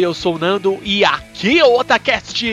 [0.00, 2.46] Oi, eu sou o Nando e aqui é o Otacast!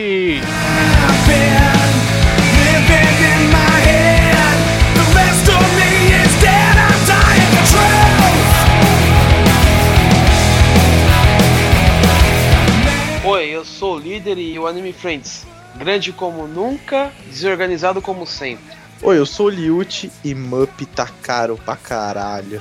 [13.24, 15.46] Oi, eu sou o líder e o Anime Friends.
[15.74, 18.76] Grande como nunca, desorganizado como sempre.
[19.00, 22.60] Oi, eu sou o Liute e Mup tá caro pra caralho.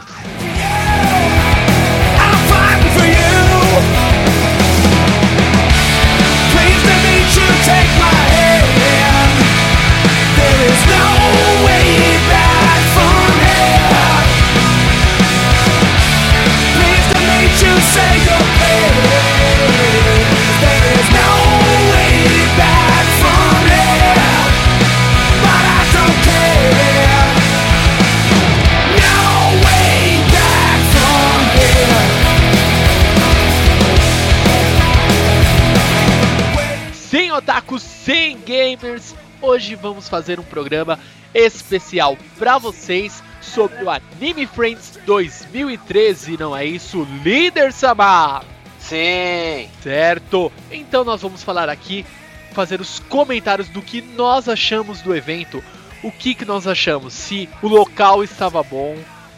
[39.58, 41.00] Hoje vamos fazer um programa
[41.34, 48.46] especial pra vocês sobre o Anime Friends 2013, não é isso, líder Samar?
[48.78, 49.68] Sim.
[49.82, 50.52] Certo?
[50.70, 52.06] Então nós vamos falar aqui,
[52.52, 55.64] fazer os comentários do que nós achamos do evento,
[56.04, 58.96] o que, que nós achamos, se o local estava bom,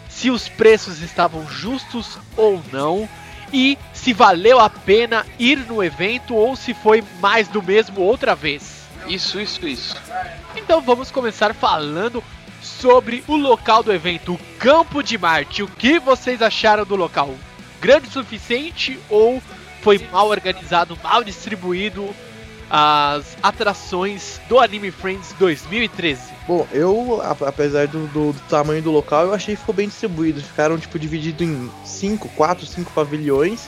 [0.10, 3.08] se os preços estavam justos ou não,
[3.54, 8.36] e se valeu a pena ir no evento ou se foi mais do mesmo outra
[8.36, 8.79] vez.
[9.10, 9.96] Isso, isso, isso.
[10.56, 12.24] Então vamos começar falando
[12.62, 15.64] sobre o local do evento, o Campo de Marte.
[15.64, 17.34] O que vocês acharam do local?
[17.82, 19.42] Grande o suficiente ou
[19.82, 22.10] foi mal organizado, mal distribuído
[22.70, 26.22] as atrações do Anime Friends 2013?
[26.48, 30.42] Bom, eu, apesar do, do- do tamanho do local, eu achei que ficou bem distribuído.
[30.42, 33.68] Ficaram, tipo, divididos em 5, 4, 5 pavilhões,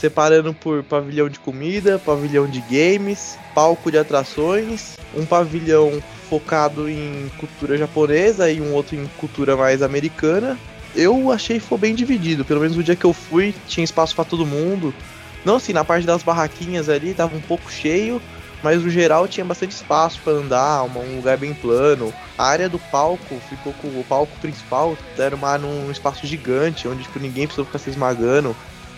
[0.00, 7.30] separando por pavilhão de comida, pavilhão de games, palco de atrações, um pavilhão focado em
[7.36, 10.56] cultura japonesa e um outro em cultura mais americana.
[10.96, 14.14] Eu achei que ficou bem dividido, pelo menos no dia que eu fui, tinha espaço
[14.14, 14.94] pra todo mundo.
[15.44, 18.22] Não assim, na parte das barraquinhas ali, tava um pouco cheio,
[18.62, 22.10] mas no geral tinha bastante espaço para andar, um lugar bem plano.
[22.38, 27.02] A área do palco ficou com o palco principal, era uma, num espaço gigante, onde
[27.02, 28.56] tipo, ninguém precisou ficar se esmagando.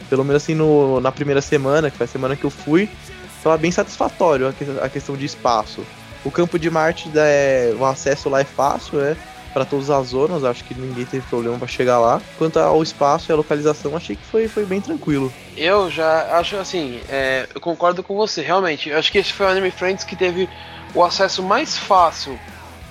[0.08, 2.88] Pelo menos assim no, na primeira semana, que foi a semana que eu fui,
[3.36, 5.84] estava bem satisfatório a, que- a questão de espaço.
[6.24, 9.16] O campo de Marte é, o acesso lá é fácil, né?
[9.52, 12.22] Para todas as zonas, acho que ninguém teve problema para chegar lá.
[12.38, 15.30] Quanto ao espaço e a localização, achei que foi, foi bem tranquilo.
[15.56, 18.88] Eu já acho assim, é, eu concordo com você, realmente.
[18.88, 20.48] Eu acho que esse foi o Anime Friends que teve
[20.94, 22.38] o acesso mais fácil.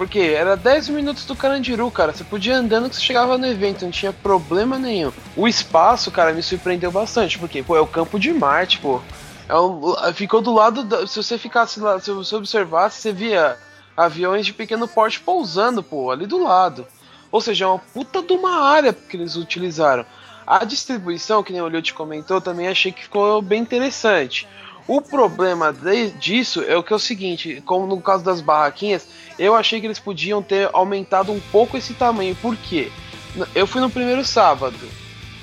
[0.01, 2.11] Porque era 10 minutos do Carandiru, cara.
[2.11, 5.11] Você podia andando que você chegava no evento, não tinha problema nenhum.
[5.37, 7.37] O espaço, cara, me surpreendeu bastante.
[7.37, 8.99] Porque, pô, é o campo de Marte, pô.
[9.47, 10.83] É um- ficou do lado.
[10.83, 13.55] Da, se você ficasse lá, se você observasse, você via
[13.95, 16.87] aviões de pequeno porte pousando, pô, ali do lado.
[17.31, 20.03] Ou seja, é uma puta de uma área que eles utilizaram.
[20.47, 24.47] A distribuição, que nem o Lute comentou, também achei que ficou bem interessante.
[24.87, 29.07] O problema de- disso é o que é o seguinte, como no caso das barraquinhas,
[29.43, 32.35] eu achei que eles podiam ter aumentado um pouco esse tamanho.
[32.35, 32.91] Por quê?
[33.35, 34.77] N- Eu fui no primeiro sábado.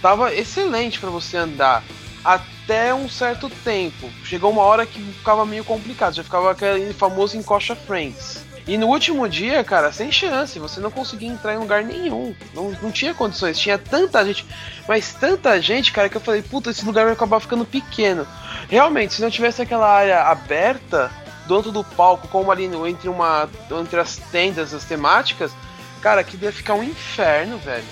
[0.00, 1.82] Tava excelente para você andar
[2.24, 4.08] até um certo tempo.
[4.24, 8.44] Chegou uma hora que ficava meio complicado, já ficava aquele famoso encoxa friends.
[8.66, 12.34] E no último dia, cara, sem chance, você não conseguia entrar em lugar nenhum.
[12.54, 14.44] Não, não tinha condições, tinha tanta gente,
[14.86, 18.26] mas tanta gente, cara, que eu falei, puta, esse lugar vai acabar ficando pequeno.
[18.68, 21.10] Realmente, se não tivesse aquela área aberta
[21.48, 23.48] dentro do palco, como ali entre uma.
[23.80, 25.50] entre as tendas, as temáticas,
[26.02, 27.84] cara, aquilo ia ficar um inferno, velho.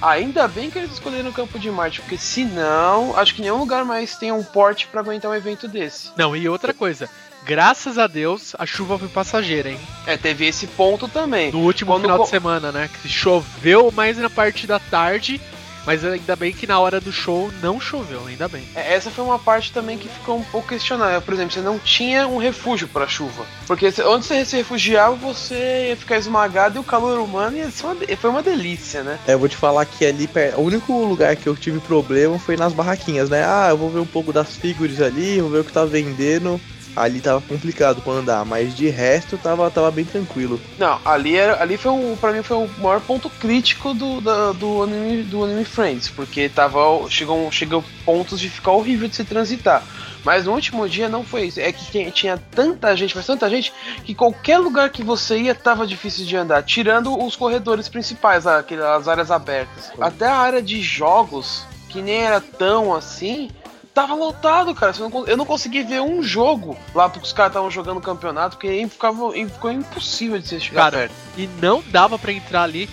[0.00, 3.84] Ainda bem que eles escolheram o Campo de Marte, porque senão, acho que nenhum lugar
[3.84, 6.10] mais tem um porte pra aguentar um evento desse.
[6.16, 7.08] Não, e outra coisa.
[7.44, 9.78] Graças a Deus, a chuva foi passageira, hein?
[10.06, 11.50] É, teve esse ponto também.
[11.52, 12.88] No último Quando final co- de semana, né?
[13.00, 15.40] Que choveu mais na parte da tarde,
[15.86, 18.62] mas ainda bem que na hora do show não choveu, ainda bem.
[18.74, 21.20] É, Essa foi uma parte também que ficou um pouco questionável.
[21.22, 23.44] Por exemplo, você não tinha um refúgio pra chuva.
[23.66, 27.70] Porque se- onde você se refugiava, você ia ficar esmagado e o calor humano ia
[27.70, 29.18] ser uma, foi uma delícia, né?
[29.26, 32.56] É, eu vou te falar que ali, o único lugar que eu tive problema foi
[32.56, 33.44] nas barraquinhas, né?
[33.44, 36.60] Ah, eu vou ver um pouco das figuras ali, vou ver o que tá vendendo.
[36.94, 40.60] Ali tava complicado pra andar, mas de resto tava, tava bem tranquilo.
[40.78, 44.52] Não, ali, era, ali foi um, pra mim foi o maior ponto crítico do, da-
[44.52, 49.24] do, anime, do Anime Friends, porque tava, chegou, chegou pontos de ficar horrível de se
[49.24, 49.82] transitar.
[50.24, 51.58] Mas no último dia não foi isso.
[51.58, 53.72] É que tinha, tinha tanta gente, mas tanta gente,
[54.04, 59.08] que qualquer lugar que você ia tava difícil de andar, tirando os corredores principais, aquelas
[59.08, 59.90] áreas abertas.
[60.00, 63.50] Até a área de jogos, que nem era tão assim,
[63.94, 64.92] tava lotado, cara.
[65.26, 69.32] Eu não consegui ver um jogo lá porque os caras estavam jogando campeonato, porque ficava,
[69.32, 71.14] ficou impossível de você chegar Cara, perto.
[71.36, 72.88] E não dava pra entrar ali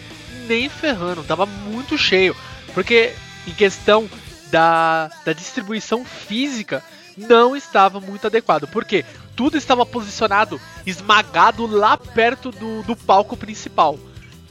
[0.48, 2.36] nem ferrando, tava muito cheio.
[2.74, 3.14] Porque
[3.48, 4.10] em questão
[4.52, 6.84] da, da distribuição física,
[7.18, 8.68] não estava muito adequado.
[8.68, 9.06] Porque
[9.36, 13.98] tudo estava posicionado, esmagado lá perto do, do palco principal.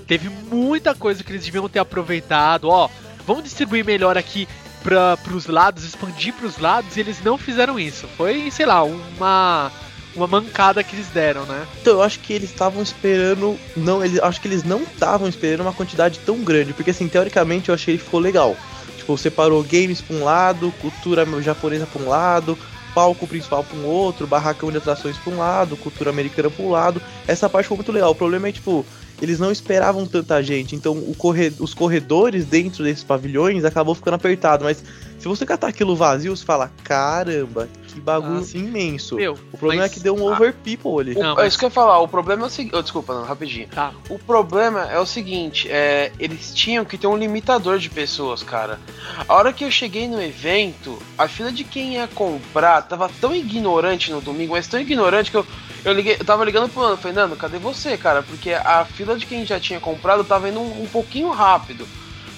[0.06, 2.68] Teve muita coisa que eles deviam ter aproveitado.
[2.68, 2.88] Ó,
[3.26, 4.48] vamos distribuir melhor aqui
[4.82, 8.06] para pros lados, expandir pros lados, e eles não fizeram isso.
[8.16, 9.70] Foi, sei lá, uma,
[10.14, 11.66] uma mancada que eles deram, né?
[11.80, 13.58] Então eu acho que eles estavam esperando.
[13.76, 16.72] Não, eles, acho que eles não estavam esperando uma quantidade tão grande.
[16.72, 18.56] Porque assim, teoricamente eu achei que ficou legal.
[18.96, 22.58] Tipo, separou games pra um lado, cultura japonesa pra um lado,
[22.94, 26.70] palco principal pra um outro, barracão de atrações pra um lado, cultura americana pra um
[26.70, 27.00] lado.
[27.26, 28.10] Essa parte foi muito legal.
[28.10, 28.84] O problema é, tipo,
[29.20, 30.74] eles não esperavam tanta gente.
[30.76, 34.64] Então o corre- os corredores dentro desses pavilhões acabou ficando apertado.
[34.64, 34.82] Mas
[35.18, 39.16] se você catar aquilo vazio, você fala, caramba, que bagulho Ah, imenso.
[39.16, 41.18] Meu, O problema mas- é que deu um over people ali.
[41.18, 42.80] O- Não, é mas- isso que eu ia falar, o problema é o seguinte.
[42.82, 43.66] desculpa, não, rapidinho.
[43.68, 43.92] Tá.
[44.08, 48.78] O problema é o seguinte, é, eles tinham que ter um limitador de pessoas, cara.
[49.26, 53.34] A hora que eu cheguei no evento, a fila de quem ia comprar tava tão
[53.34, 55.44] ignorante no domingo, mas tão ignorante que eu,
[55.84, 58.22] eu, liguei, eu tava ligando pro Nando, falei, Nando, cadê você, cara?
[58.22, 61.86] Porque a fila de quem já tinha comprado tava indo um, um pouquinho rápido.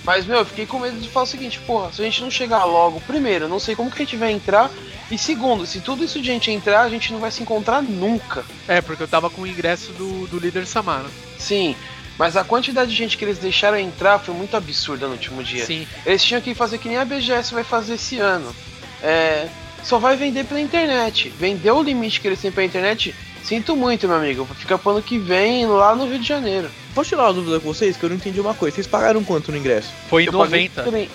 [0.04, 2.30] Mas, meu, eu fiquei com medo de falar o seguinte, porra, se a gente não
[2.30, 4.70] chegar logo, primeiro, não sei como que a gente vai entrar,
[5.10, 8.44] e segundo, se tudo isso de gente entrar, a gente não vai se encontrar nunca.
[8.66, 11.08] É, porque eu tava com o ingresso do, do líder Samara.
[11.38, 11.76] Sim,
[12.20, 15.64] mas a quantidade de gente que eles deixaram entrar foi muito absurda no último dia.
[15.64, 15.86] Sim.
[16.04, 18.54] Eles tinham que fazer que nem a BGS vai fazer esse ano.
[19.02, 19.48] É,
[19.82, 21.30] só vai vender pela internet.
[21.30, 23.14] Vendeu o limite que eles têm pela internet.
[23.44, 24.46] Sinto muito, meu amigo.
[24.56, 26.70] Fica pro ano que vem lá no Rio de Janeiro.
[26.94, 27.96] Posso tirar uma dúvida com vocês?
[27.96, 28.74] Que eu não entendi uma coisa.
[28.74, 29.90] Vocês pagaram quanto no ingresso?
[30.08, 30.82] Foi Eu paguei 90.
[30.82, 31.10] também.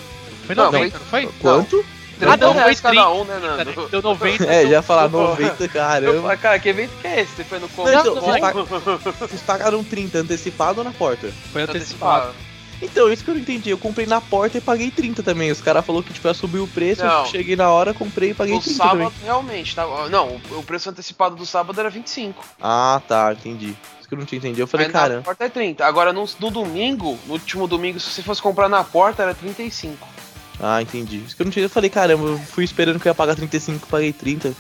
[0.46, 1.30] Foi Não, 90, não foi?
[1.42, 1.86] Quanto?
[2.20, 3.88] 30 não, foi reais cada 30, um, né, Nando?
[3.90, 4.46] Deu 90.
[4.48, 5.30] É, já falar Porra.
[5.32, 6.22] 90, Eu caramba.
[6.22, 7.32] falei, cara, que evento que é esse?
[7.36, 11.30] Você foi no Não, então, vocês, pag- vocês pagaram 30 antecipado ou na porta?
[11.52, 12.34] Foi antecipado.
[12.86, 13.70] Então, isso que eu não entendi.
[13.70, 15.52] Eu comprei na porta e paguei 30 também.
[15.52, 17.04] Os caras falaram que tipo, ia subir o preço.
[17.04, 17.22] Não.
[17.22, 19.12] Eu cheguei na hora, comprei e paguei O 30 sábado, também.
[19.24, 19.86] realmente, tá?
[20.10, 22.44] Não, o- preço antecipado do sábado era 25.
[22.62, 23.76] Ah, tá, entendi.
[24.00, 24.62] Isso que eu não tinha entendido.
[24.62, 25.86] Eu falei, Aí na cara, porta é 30.
[25.86, 30.08] Agora no, no domingo, no último domingo, se você fosse comprar na porta, era 35.
[30.60, 31.18] ah, entendi.
[31.26, 31.66] Isso que eu não tinha.
[31.66, 34.54] Eu falei, caramba, eu fui esperando que eu ia pagar 35, paguei 30.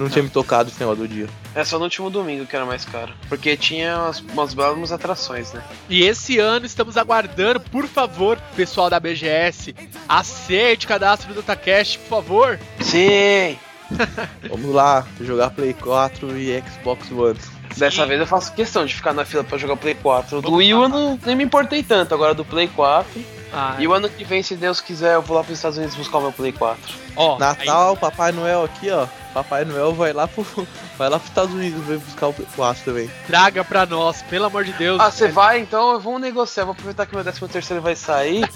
[0.00, 1.28] Não tinha me tocado esse negócio do dia.
[1.54, 3.12] É só no último domingo que era mais caro.
[3.28, 5.62] Porque tinha umas, umas belas atrações, né?
[5.90, 9.74] E esse ano estamos aguardando, por favor, pessoal da BGS,
[10.08, 12.58] acerte o cadastro do Takeshi, por favor.
[12.80, 13.58] Sim!
[14.48, 17.38] Vamos lá, jogar Play 4 e Xbox One.
[17.76, 18.08] Dessa Sim.
[18.08, 20.40] vez eu faço questão de ficar na fila pra jogar Play 4.
[20.40, 23.22] Do Wii eu não, nem me importei tanto, agora do Play 4.
[23.52, 25.96] Ah, E o ano que vem, se Deus quiser, eu vou lá pros Estados Unidos
[25.96, 26.94] buscar o meu Play 4.
[27.16, 29.06] ó, Natal, Papai Noel aqui, ó.
[29.32, 30.44] Papai Noel vai lá pro.
[30.98, 33.10] Vai lá pros Estados Unidos, vai buscar o Play 4 também.
[33.26, 35.00] traga pra nós, pelo amor de Deus.
[35.00, 35.60] Ah, você vai?
[35.60, 36.64] Então vamos negociar.
[36.64, 38.46] Vou aproveitar que meu 13 terceiro vai sair.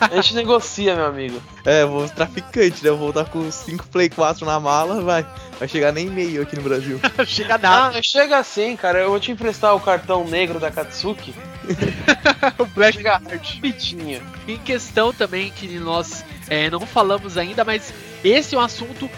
[0.00, 1.42] A gente negocia, meu amigo.
[1.62, 2.88] É, vou traficante, né?
[2.88, 5.26] Eu vou voltar com 5 Play 4 na mala, vai.
[5.58, 6.98] Vai chegar nem meio aqui no Brasil.
[7.26, 7.98] Chega nada.
[7.98, 9.00] Ah, chega assim, cara.
[9.00, 11.34] Eu vou te emprestar o cartão negro da Katsuki.
[12.58, 13.58] o Black Card.
[13.60, 14.22] pitinha.
[14.48, 17.92] Em questão também que nós é, não falamos ainda, mas
[18.24, 19.10] esse é um assunto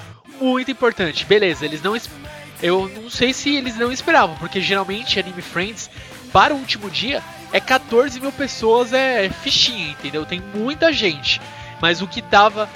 [0.42, 1.24] muito importante.
[1.24, 1.96] Beleza, eles não
[2.62, 5.90] eu não sei se eles não esperavam, porque geralmente Anime Friends,
[6.32, 7.22] para o último dia,
[7.52, 10.24] é 14 mil pessoas, é fichinha, entendeu?
[10.24, 11.40] Tem muita gente.
[11.80, 12.68] Mas o que tava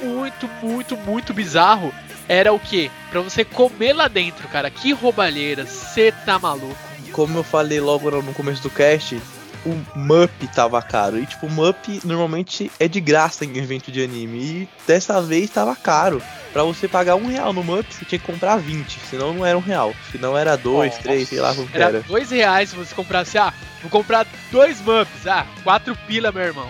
[0.00, 1.92] muito, muito, muito bizarro
[2.28, 2.90] era o que?
[3.10, 4.70] Pra você comer lá dentro, cara.
[4.70, 6.76] Que roubalheira, cê tá maluco.
[7.10, 9.20] Como eu falei logo no começo do cast,
[9.64, 11.18] o MUP tava caro.
[11.18, 14.38] E tipo, o MUP normalmente é de graça em evento de anime.
[14.38, 16.22] E dessa vez tava caro.
[16.52, 19.00] Pra você pagar um real no MUP, você tinha que comprar 20.
[19.08, 19.94] Senão não era um real.
[20.10, 21.02] Senão era dois, Nossa.
[21.02, 22.00] três, sei lá como que Era era.
[22.02, 26.68] dois reais se você comprasse, ah, vou comprar dois mups, ah, quatro pila, meu irmão.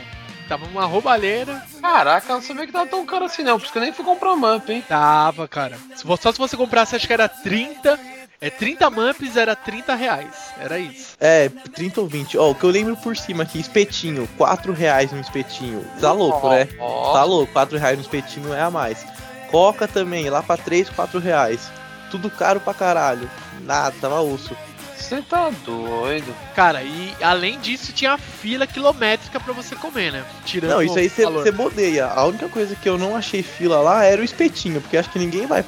[0.48, 3.72] Tava uma roubalheira, Caraca, eu não sabia que tava tão caro assim não, por isso
[3.72, 4.84] que eu nem fui comprar Mump, hein?
[4.86, 5.78] tava, cara.
[5.96, 7.98] Só se você comprasse, acho que era 30,
[8.42, 11.14] é 30 mups, era 30 reais, era isso.
[11.20, 12.36] É, 30 ou 20.
[12.36, 15.84] Ó, o que eu lembro por cima aqui, espetinho, 4 reais no espetinho.
[16.00, 16.64] Tá louco, né?
[16.64, 19.06] Tá louco, 4 reais no espetinho é a mais.
[19.48, 21.70] Coca também, lá pra 3, 4 reais.
[22.10, 23.30] Tudo caro pra caralho.
[23.60, 24.56] Nada, tava osso.
[25.02, 26.34] Você tá doido.
[26.54, 30.24] Cara, e além disso tinha fila quilométrica pra você comer, né?
[30.44, 32.06] Tirando Não, isso aí você bodeia.
[32.06, 35.18] A única coisa que eu não achei fila lá era o espetinho, porque acho que
[35.18, 35.64] ninguém vai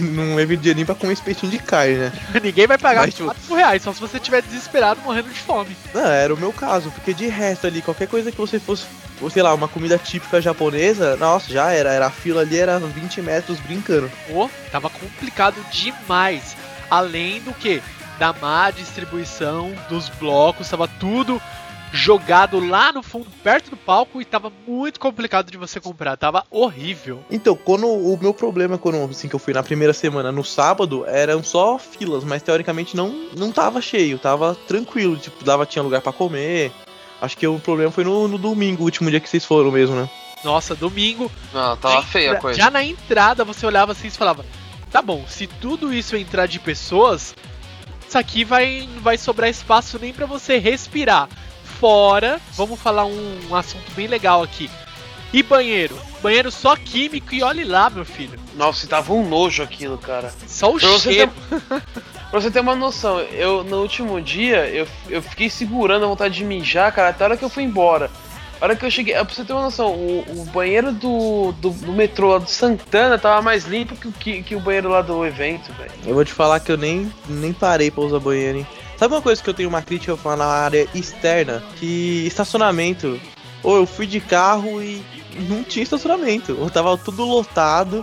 [0.00, 2.12] num evento de anime pra comer espetinho de carne, né?
[2.42, 5.76] Ninguém vai pagar Mas, tipo- 4 reais, só se você estiver desesperado morrendo de fome.
[5.94, 8.86] Não, era o meu caso, porque de resto ali, qualquer coisa que você fosse,
[9.30, 11.92] sei lá, uma comida típica japonesa, nossa, já era.
[11.92, 14.10] Era a fila ali, era 20 metros brincando.
[14.28, 16.56] Pô, tava complicado demais.
[16.90, 17.82] Além do que?
[18.18, 21.40] Da má distribuição dos blocos, tava tudo
[21.92, 26.16] jogado lá no fundo, perto do palco, e tava muito complicado de você comprar.
[26.16, 27.22] Tava horrível.
[27.30, 31.04] Então, quando o meu problema, quando assim, que eu fui na primeira semana, no sábado,
[31.06, 36.00] eram só filas, mas teoricamente não, não tava cheio, tava tranquilo, tipo, dava, tinha lugar
[36.00, 36.72] pra comer.
[37.20, 39.96] Acho que o problema foi no, no domingo, o último dia que vocês foram mesmo,
[39.96, 40.08] né?
[40.44, 41.30] Nossa, domingo.
[41.52, 42.58] Não, tava na feia a coisa.
[42.58, 44.44] Já na entrada você olhava assim e falava:
[44.92, 47.34] tá bom, se tudo isso entrar de pessoas,
[48.08, 51.28] isso aqui vai, não vai sobrar espaço nem pra você respirar.
[51.78, 54.70] Fora, vamos falar um, um assunto bem legal aqui.
[55.32, 55.98] E banheiro?
[56.22, 58.38] Banheiro só químico e olhe lá, meu filho.
[58.54, 60.32] Nossa, tava um nojo aquilo, cara.
[60.46, 61.32] Só o Pra você, cheiro.
[61.50, 61.60] ter,
[62.30, 66.34] pra você ter uma noção, eu no último dia eu, eu fiquei segurando a vontade
[66.36, 68.10] de mijar, cara, até a hora que eu fui embora.
[68.60, 71.92] Hora que eu cheguei, pra você ter uma noção, o, o banheiro do, do, do
[71.92, 75.70] metrô lá do Santana tava mais limpo que, que, que o banheiro lá do evento,
[75.74, 75.90] velho.
[76.06, 78.66] Eu vou te falar que eu nem, nem parei pra usar banheiro, hein?
[78.96, 81.62] Sabe uma coisa que eu tenho uma crítica na área externa?
[81.78, 83.20] Que estacionamento.
[83.62, 85.02] Ou eu fui de carro e
[85.48, 86.56] não tinha estacionamento.
[86.58, 88.02] Ou tava tudo lotado,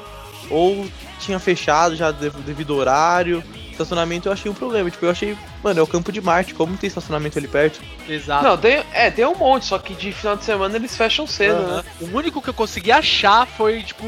[0.51, 0.85] ou
[1.19, 3.43] tinha fechado já dev- devido ao horário.
[3.73, 4.89] Estacionamento eu achei um problema.
[4.89, 7.81] Tipo, eu achei, mano, é o campo de Marte, como tem estacionamento ali perto?
[8.07, 8.43] Exato.
[8.43, 11.61] Não, tem, é, tem um monte, só que de final de semana eles fecham cedo,
[11.61, 11.77] Aham.
[11.77, 11.83] né?
[12.01, 14.05] O único que eu consegui achar foi, tipo,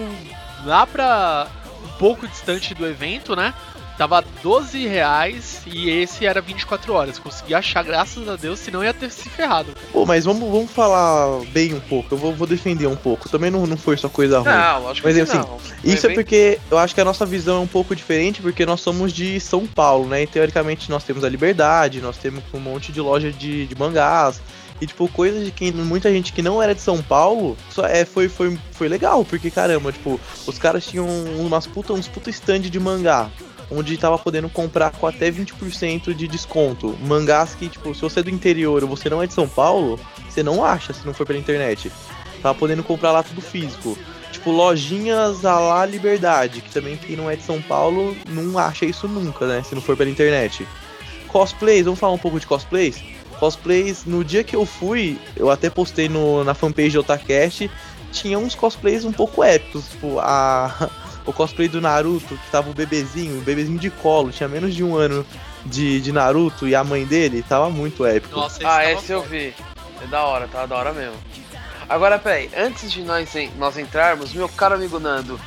[0.65, 1.47] lá pra
[1.83, 3.53] um pouco distante do evento, né?
[3.97, 7.17] Tava 12 reais e esse era 24 horas.
[7.17, 9.69] Consegui achar, graças a Deus, senão ia ter se ferrado.
[9.93, 12.13] Pô, mas vamos, vamos falar bem um pouco.
[12.13, 13.29] Eu vou, vou defender um pouco.
[13.29, 14.49] Também não, não foi só coisa ruim.
[14.49, 15.57] Não, lógico Mas, que assim, não.
[15.83, 18.65] Isso é evento- porque eu acho que a nossa visão é um pouco diferente, porque
[18.65, 20.23] nós somos de São Paulo, né?
[20.23, 24.41] E teoricamente nós temos a liberdade, nós temos um monte de loja de, de mangás.
[24.81, 28.03] E tipo, coisas de quem muita gente que não era de São Paulo, só é,
[28.03, 31.07] foi, foi, foi legal, porque caramba, tipo, os caras tinham
[31.39, 33.29] umas puta, uns puta stand de mangá.
[33.71, 36.95] Onde tava podendo comprar com até 20% de desconto.
[37.01, 39.99] Mangás que, tipo, se você é do interior ou você não é de São Paulo,
[40.29, 41.91] você não acha se não for pela internet.
[42.41, 43.97] Tava podendo comprar lá tudo físico
[44.35, 48.85] tipo, lojinhas a lá Liberdade, que também quem não é de São Paulo não acha
[48.85, 49.63] isso nunca, né?
[49.63, 50.67] Se não for pela internet.
[51.27, 53.01] Cosplays, vamos falar um pouco de cosplays?
[53.39, 57.69] Cosplays, no dia que eu fui, eu até postei no, na fanpage do Otacast,
[58.11, 60.89] tinha uns cosplays um pouco épicos, tipo, a,
[61.25, 64.83] o cosplay do Naruto, que tava o bebezinho, o bebezinho de colo, tinha menos de
[64.83, 65.25] um ano
[65.65, 68.35] de, de Naruto e a mãe dele, tava muito épico.
[68.35, 69.53] Nossa, esse Ah, tava esse eu vi.
[70.01, 71.17] É da hora, tá da hora mesmo.
[71.87, 75.39] Agora, peraí, antes de nós, nós entrarmos, meu caro amigo Nando,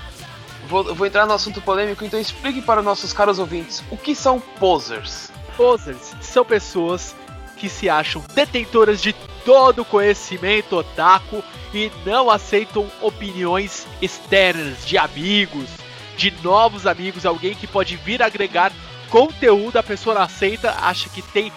[0.69, 4.41] vou, vou entrar no assunto polêmico, então explique para nossos caros ouvintes o que são
[4.41, 5.31] posers.
[5.57, 7.15] Posers são pessoas
[7.59, 9.13] que se acham detentoras de
[9.45, 11.43] todo conhecimento otaku
[11.75, 15.69] e não aceitam opiniões externas de amigos,
[16.17, 18.73] de novos amigos, alguém que pode vir agregar
[19.11, 21.53] conteúdo, a pessoa aceita, acha que tem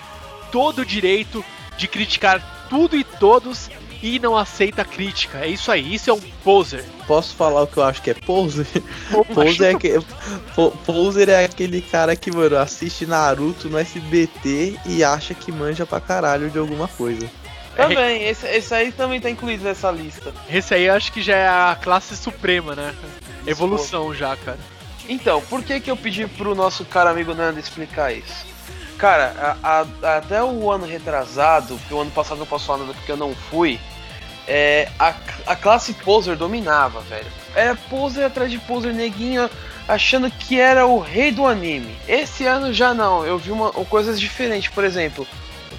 [0.52, 1.44] todo o direito
[1.78, 3.70] de criticar tudo e todos
[4.02, 5.40] e não aceita a crítica.
[5.40, 6.84] É isso aí, isso é um poser.
[7.08, 8.66] Posso falar o que eu acho que é pose?
[9.34, 10.00] Poser é, que,
[10.56, 15.86] po- poser é aquele cara que, mano, assiste Naruto no SBT e acha que manja
[15.86, 17.30] pra caralho de alguma coisa.
[17.76, 20.34] Também, esse, esse aí também tá incluído nessa lista.
[20.50, 22.94] Esse aí eu acho que já é a classe suprema, né?
[23.48, 24.60] Evolução já, cara.
[25.08, 28.46] Então, por que que eu pedi pro nosso cara amigo Nando explicar isso?
[28.98, 32.80] Cara, a- a- até o ano retrasado, que o ano passado eu não posso falar
[32.80, 33.80] nada porque eu não fui,
[34.54, 35.14] é, a,
[35.48, 37.32] a classe poser dominava, velho.
[37.56, 39.50] Era poser atrás de poser neguinho,
[39.88, 41.96] achando que era o rei do anime.
[42.06, 45.26] Esse ano já não, eu vi uma, coisas diferentes, por exemplo,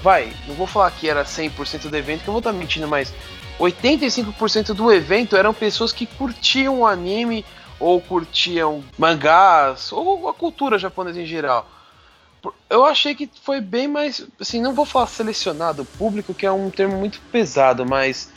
[0.03, 3.13] vai, não vou falar que era 100% do evento, que eu vou estar mentindo, mas
[3.61, 7.45] 85% do evento eram pessoas que curtiam o anime
[7.79, 11.71] ou curtiam mangás ou a cultura japonesa em geral.
[12.71, 16.71] Eu achei que foi bem mais, assim, não vou falar selecionado, público que é um
[16.71, 18.31] termo muito pesado, mas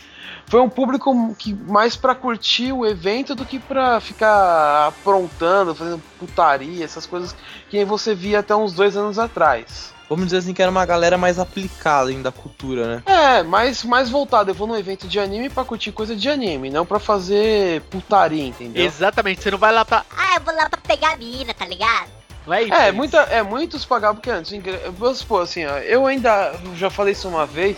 [0.48, 6.02] foi um público que mais pra curtir o evento do que pra ficar aprontando, fazendo
[6.20, 7.36] putaria, essas coisas
[7.70, 9.94] que você via até uns dois anos atrás.
[10.08, 13.04] Vamos dizer assim que era uma galera mais aplicada ainda da cultura, né?
[13.08, 14.52] É, mais, mais voltado.
[14.52, 18.46] Eu vou num evento de anime pra curtir coisa de anime, não pra fazer putaria,
[18.46, 18.86] entendeu?
[18.86, 20.06] Exatamente, você não vai lá pra.
[20.16, 22.10] Ah, eu vou lá pra pegar a mina, tá ligado?
[22.46, 22.94] Não é, É, isso.
[22.94, 24.54] muita, é, muitos pagavam porque antes.
[24.96, 27.76] Vamos supor assim, ó, eu ainda já falei isso uma vez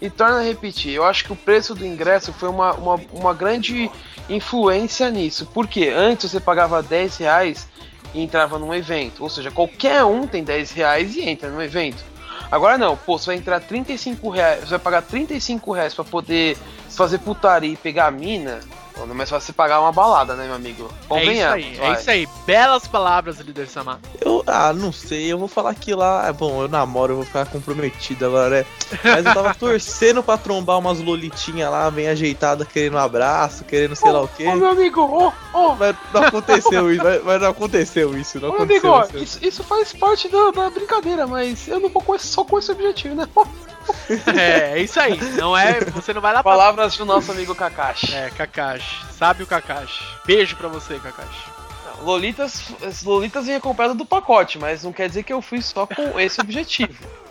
[0.00, 0.92] e torna a repetir.
[0.92, 3.90] Eu acho que o preço do ingresso foi uma, uma, uma grande
[4.28, 5.48] influência nisso.
[5.52, 7.68] Porque antes você pagava 10 reais
[8.14, 9.22] e entrava num evento.
[9.22, 12.04] Ou seja, qualquer um tem 10 reais e entra no evento.
[12.50, 16.56] Agora não, pô, você vai entrar 35 reais, você vai pagar 35 reais pra poder
[16.88, 18.60] fazer putaria e pegar a mina.
[18.96, 20.84] Não é mais fácil você pagar uma balada, né, meu amigo?
[20.84, 21.92] É isso Convenhamos, aí, é vai.
[22.00, 22.28] isso aí.
[22.46, 23.98] Belas palavras, líder Samar.
[24.20, 27.24] Eu, ah, não sei, eu vou falar que lá, é bom, eu namoro, eu vou
[27.24, 28.66] ficar comprometido agora, né?
[29.02, 33.96] Mas eu tava torcendo pra trombar umas lolitinhas lá, bem ajeitada, querendo um abraço, querendo
[33.96, 34.46] sei lá o quê.
[34.46, 38.62] Ô, meu amigo, ô, ô, Mas não aconteceu isso, mas, não aconteceu isso, não Ô,
[38.62, 39.18] amigo, aconteceu ó, isso.
[39.18, 42.58] isso, isso faz parte da, da brincadeira, mas eu não vou com esse, só com
[42.58, 43.28] esse objetivo, né?
[44.36, 45.18] É, é isso aí.
[45.32, 45.80] Não é.
[45.80, 46.52] Você não vai lá pra.
[46.52, 48.14] Palavras do nosso amigo Kakashi.
[48.14, 49.04] É, Kakashi.
[49.12, 50.04] Sabe o Kakashi.
[50.26, 51.44] Beijo pra você, Kakashi.
[51.86, 55.62] Não, Lolitas, as Lolitas vinha comprada do pacote, mas não quer dizer que eu fui
[55.62, 56.94] só com esse objetivo.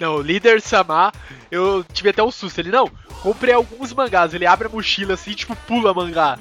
[0.00, 1.12] Não, líder Samar,
[1.48, 2.58] eu tive até um susto.
[2.58, 2.90] Ele, não,
[3.22, 4.34] comprei alguns mangás.
[4.34, 6.38] Ele abre a mochila assim, tipo, pula mangá.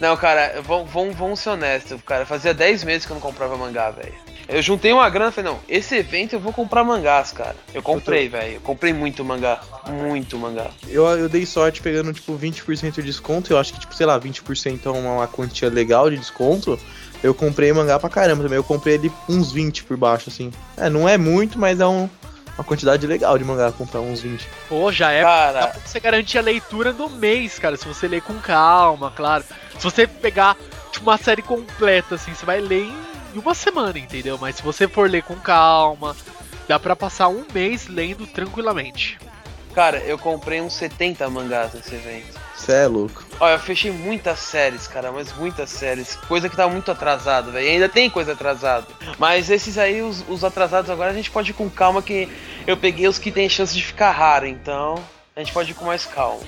[0.00, 2.24] Não, cara, vamos, vamos, vamos ser honestos, cara.
[2.24, 4.14] Fazia 10 meses que eu não comprava mangá, velho.
[4.48, 7.56] Eu juntei uma grana e falei, não, esse evento eu vou comprar mangás, cara.
[7.72, 8.54] Eu comprei, velho.
[8.54, 9.60] Eu comprei muito mangá.
[9.88, 10.70] Muito mangá.
[10.88, 14.20] Eu, eu dei sorte pegando, tipo, 20% de desconto, eu acho que, tipo, sei lá,
[14.20, 16.78] 20% é uma, uma quantia legal de desconto.
[17.22, 20.50] Eu comprei mangá pra caramba também, eu comprei ele uns 20 por baixo, assim.
[20.76, 22.08] É, não é muito, mas é um,
[22.56, 24.46] uma quantidade legal de mangá comprar uns 20.
[24.68, 25.22] Pô, já é.
[25.22, 27.76] Dá Cara, pra você garantir a leitura no mês, cara.
[27.76, 29.42] Se você ler com calma, claro.
[29.78, 30.54] Se você pegar
[30.92, 34.38] tipo, uma série completa, assim, você vai ler em uma semana, entendeu?
[34.40, 36.16] Mas se você for ler com calma,
[36.68, 39.18] dá pra passar um mês lendo tranquilamente.
[39.74, 42.44] cara, eu comprei uns 70 mangás nesse evento.
[42.56, 43.24] Cê é louco.
[43.40, 46.14] Olha, eu fechei muitas séries, cara, mas muitas séries.
[46.28, 47.68] Coisa que tá muito atrasado, velho.
[47.68, 48.86] Ainda tem coisa atrasada.
[49.18, 52.28] Mas esses aí, os, os atrasados agora, a gente pode ir com calma que
[52.66, 55.02] eu peguei os que tem chance de ficar raro, então
[55.34, 56.42] a gente pode ir com mais calma.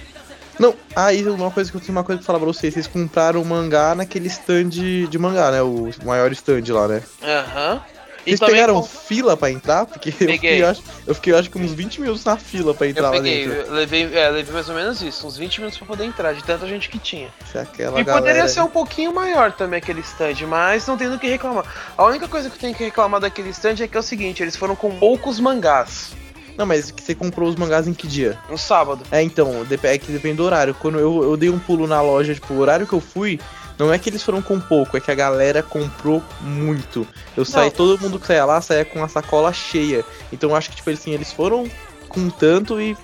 [0.58, 3.42] Não, aí uma coisa que eu tenho uma coisa pra falar pra vocês, vocês compraram
[3.42, 5.62] o mangá naquele stand de mangá, né?
[5.62, 7.02] O maior stand lá, né?
[7.22, 7.82] Aham.
[8.26, 9.86] E Vocês pegaram com- fila pra entrar?
[9.86, 13.02] Porque eu fiquei, acho, eu fiquei, acho que uns 20 minutos na fila pra entrar
[13.04, 13.60] Eu lá peguei, dentro.
[13.66, 16.42] eu levei, é, levei mais ou menos isso, uns 20 minutos pra poder entrar, de
[16.42, 17.28] tanta gente que tinha.
[17.52, 18.26] Se aquela E galera...
[18.26, 21.64] poderia ser um pouquinho maior também aquele stand, mas não tem do que reclamar.
[21.96, 24.42] A única coisa que eu tenho que reclamar daquele stand é que é o seguinte,
[24.42, 26.10] eles foram com poucos mangás
[26.56, 28.38] Não, mas você comprou os mangás em que dia?
[28.48, 29.04] no sábado.
[29.10, 30.74] É, então, é que depende do horário.
[30.74, 33.38] Quando eu, eu dei um pulo na loja, tipo, o horário que eu fui,
[33.78, 37.06] não é que eles foram com pouco, é que a galera comprou muito.
[37.36, 40.04] Eu saí, todo mundo que saía lá saía com a sacola cheia.
[40.32, 41.68] Então eu acho que, tipo, assim, eles foram
[42.08, 42.96] com tanto e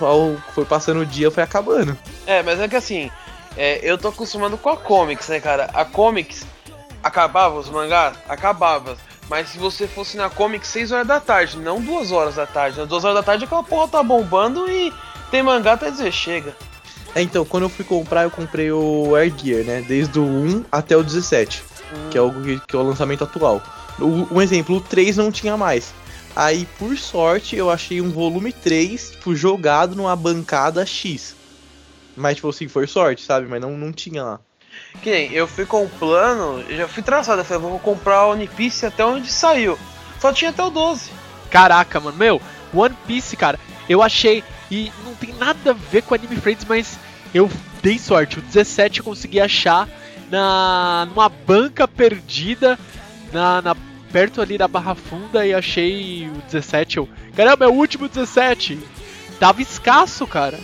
[0.00, 1.98] ao foi passando o dia, foi acabando.
[2.26, 3.10] É, mas é que assim,
[3.56, 5.70] é, eu tô acostumado com a Comics, né, cara?
[5.74, 6.46] A Comics
[7.02, 8.16] acabava os mangás?
[8.28, 8.96] Acabava.
[9.30, 12.78] Mas se você fosse na Comics 6 horas da tarde, não 2 horas da tarde.
[12.80, 14.92] Nas 2 horas da tarde aquela porra tá bombando e
[15.30, 16.56] tem mangá até dizer chega.
[17.14, 19.84] É, então, quando eu fui comprar, eu comprei o Air Gear, né?
[19.86, 21.62] Desde o 1 até o 17,
[22.10, 22.32] que é o,
[22.66, 23.62] que é o lançamento atual.
[24.00, 25.94] O- um exemplo, o 3 não tinha mais.
[26.34, 31.36] Aí, por sorte, eu achei um volume 3, tipo, jogado numa bancada X.
[32.16, 33.46] Mas, tipo assim, foi sorte, sabe?
[33.48, 34.40] Mas não, não tinha lá.
[35.02, 38.26] Que nem, eu fui com o plano, eu já fui traçado, eu falei, vou comprar
[38.26, 39.78] One Piece até onde saiu.
[40.20, 41.10] Só tinha até o 12.
[41.50, 42.40] Caraca, mano, meu,
[42.74, 44.44] One Piece, cara, eu achei.
[44.70, 46.98] E não tem nada a ver com Anime Friends, mas
[47.34, 47.50] eu
[47.82, 48.38] dei sorte.
[48.38, 49.88] O 17 eu consegui achar
[50.30, 52.78] na numa banca perdida
[53.32, 53.76] na, na-
[54.12, 56.98] perto ali da Barra Funda e achei o 17.
[56.98, 58.78] Eu, caramba, é o último 17.
[59.40, 60.58] Tava escasso, cara.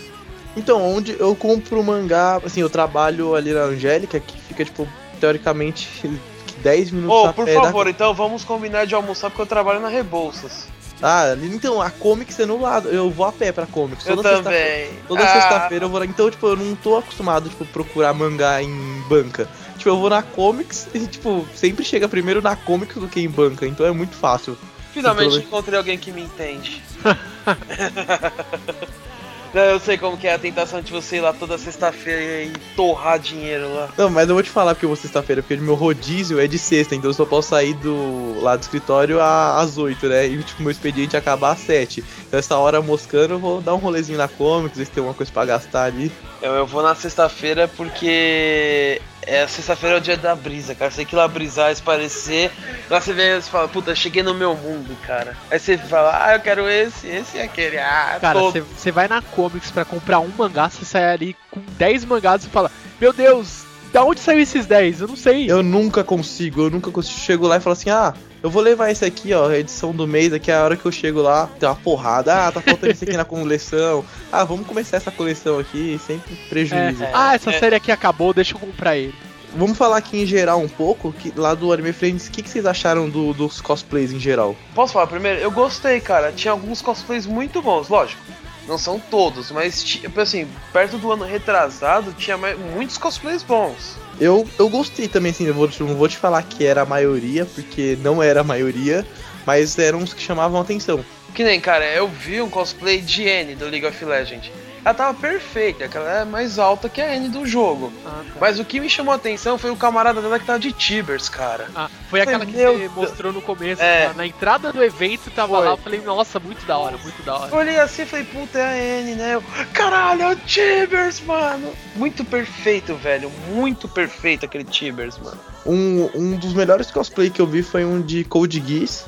[0.57, 4.87] Então, onde eu compro mangá, assim, eu trabalho ali na Angélica, que fica, tipo,
[5.19, 5.87] teoricamente
[6.63, 9.45] 10 minutos Ô, a por pé da- favor, então vamos combinar de almoçar porque eu
[9.45, 10.67] trabalho na Rebouças.
[11.01, 12.89] Ah, então, a Comics é no lado.
[12.89, 14.07] Eu vou a pé pra Comics.
[14.07, 14.89] Eu Toda sexta- também.
[15.07, 16.05] Toda Ah, sexta-feira eu vou lá.
[16.07, 19.47] Então, tipo, eu não tô acostumado, tipo, procurar mangá em banca.
[19.77, 23.29] Tipo, eu vou na Comics e, tipo, sempre chega primeiro na Comics do que em
[23.29, 23.67] banca.
[23.67, 24.57] Então é muito fácil.
[24.91, 26.81] Finalmente Então, encontrei alguém que me entende.
[29.53, 32.51] Não, eu sei como que é a tentação de você ir lá toda sexta-feira e
[32.75, 33.89] torrar dinheiro lá.
[33.97, 36.59] Não, mas eu vou te falar porque eu vou sexta-feira, porque meu rodízio é de
[36.59, 40.27] sexta, então eu só posso sair do lá do escritório às 8, né?
[40.27, 42.03] E tipo, meu expediente acaba às 7.
[42.27, 45.15] Então essa hora moscando eu vou dar um rolezinho na Comics, ver se tem alguma
[45.15, 46.11] coisa pra gastar ali.
[46.41, 50.89] Eu, eu vou na sexta-feira porque é sexta-feira é o dia da brisa, cara.
[50.89, 52.49] Você tem que ir lá brisar, esparecer.
[52.89, 55.35] Lá você vê e fala, puta, cheguei no meu mundo, cara.
[55.51, 57.77] Aí você fala, ah, eu quero esse, esse e aquele.
[57.77, 62.05] Ah, Cara, você vai na Comics pra comprar um mangá, você sai ali com 10
[62.05, 63.66] mangás e fala: Meu Deus,
[63.97, 65.01] da onde saiu esses 10?
[65.01, 65.49] Eu não sei.
[65.49, 67.19] Eu nunca consigo, eu nunca consigo.
[67.19, 70.05] Chego lá e falo assim, ah, eu vou levar esse aqui, ó, a edição do
[70.07, 72.91] mês, aqui é a hora que eu chego lá, tem uma porrada, ah, tá faltando
[72.91, 74.05] esse aqui na coleção.
[74.31, 77.03] Ah, vamos começar essa coleção aqui, sempre prejuízo.
[77.03, 77.57] É, Ah, essa é.
[77.59, 79.15] série aqui acabou, deixa eu comprar ele.
[79.55, 82.49] Vamos falar aqui em geral um pouco, que, lá do Anime Friends, o que, que
[82.51, 84.55] vocês acharam do- dos cosplays em geral?
[84.75, 85.39] Posso falar primeiro?
[85.39, 86.31] Eu gostei, cara.
[86.31, 88.21] Tinha alguns cosplays muito bons, lógico.
[88.67, 93.97] Não são todos, mas tipo assim, perto do ano retrasado tinha muitos cosplays bons.
[94.19, 97.45] Eu, eu gostei também, assim, eu vou, não vou te falar que era a maioria,
[97.45, 99.05] porque não era a maioria,
[99.45, 101.03] mas eram uns que chamavam atenção.
[101.33, 104.51] Que nem, cara, eu vi um cosplay de Anne do League of Legends.
[104.83, 107.91] Ela tava perfeita, que ela é mais alta que a Anne do jogo.
[108.05, 108.33] Ah, tá.
[108.39, 111.27] Mas o que me chamou a atenção foi o camarada dela que tava de Tibers,
[111.29, 111.67] cara.
[111.75, 114.11] Ah, foi aquela que Meu você mostrou no começo, É.
[114.15, 115.65] na, entrada do evento, tava Foi.
[115.65, 117.51] lá, eu falei, nossa, muito da hora, muito da hora.
[117.51, 119.35] Eu olhei assim e falei, puta, é a Anne, né?
[119.35, 121.73] Eu, Caralho, é o Tibers, mano!
[121.95, 123.31] Muito perfeito, velho.
[123.49, 125.37] Muito perfeito aquele Tibers, mano.
[125.65, 129.05] Um, um dos melhores cosplay que eu vi foi um de Code Geass,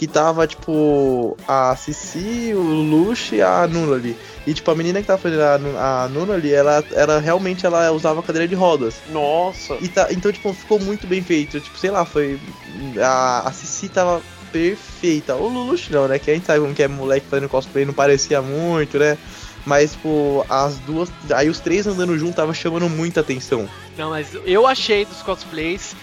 [0.00, 4.16] que tava, tipo, a Cici, o Lush e a Nuna ali.
[4.46, 7.92] E, tipo, a menina que tava fazendo a, a Nuna ali, ela, ela realmente ela
[7.92, 8.94] usava cadeira de rodas.
[9.10, 9.76] Nossa.
[9.78, 11.60] E tá, então, tipo, ficou muito bem feito.
[11.60, 12.40] Tipo, sei lá, foi.
[12.98, 15.34] A, a Cici tava perfeita.
[15.34, 16.18] O Lulush não, né?
[16.18, 19.18] Que a gente sabe como que é moleque fazendo cosplay, não parecia muito, né?
[19.66, 21.10] Mas, tipo, as duas.
[21.34, 23.68] Aí os três andando junto tava chamando muita atenção.
[23.98, 25.94] Não, mas eu achei dos cosplays,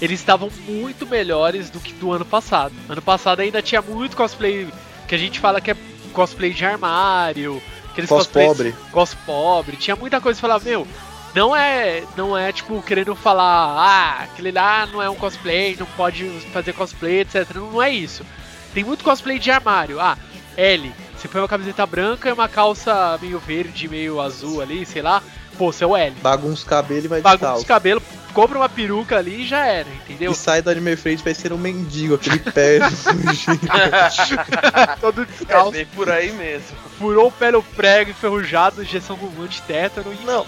[0.00, 2.72] eles estavam muito melhores do que do ano passado.
[2.88, 4.68] Ano passado ainda tinha muito cosplay
[5.08, 5.76] que a gente fala que é
[6.12, 8.74] cosplay de armário, aqueles Cos pobre.
[8.92, 10.86] cos pobre, tinha muita coisa que falava, meu,
[11.34, 15.86] não é, não é tipo querendo falar, ah, aquele lá não é um cosplay, não
[15.86, 17.54] pode fazer cosplay, etc.
[17.54, 18.24] Não, é isso.
[18.72, 20.00] Tem muito cosplay de armário.
[20.00, 20.16] Ah,
[20.56, 25.02] L, você põe uma camiseta branca e uma calça meio verde, meio azul ali, sei
[25.02, 25.22] lá.
[25.58, 26.14] Pô, você é o L.
[26.22, 27.66] Bagunça os cabelos e vai Bagunça os descalço.
[27.66, 28.02] cabelos,
[28.36, 30.30] compra uma peruca ali e já era, entendeu?
[30.30, 32.80] E sai do anime frente vai ser um mendigo, aquele pé.
[35.00, 36.76] Todo É descalço, bem por aí mesmo.
[36.98, 40.44] furou o pé no prego, enferrujado, injeção com antitétano e Não.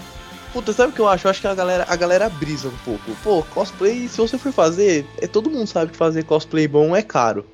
[0.53, 1.25] Puta, sabe o que eu acho?
[1.25, 3.11] Eu acho que a galera, a galera brisa um pouco.
[3.23, 7.01] Pô, cosplay, se você for fazer, é, todo mundo sabe que fazer cosplay bom é
[7.01, 7.45] caro.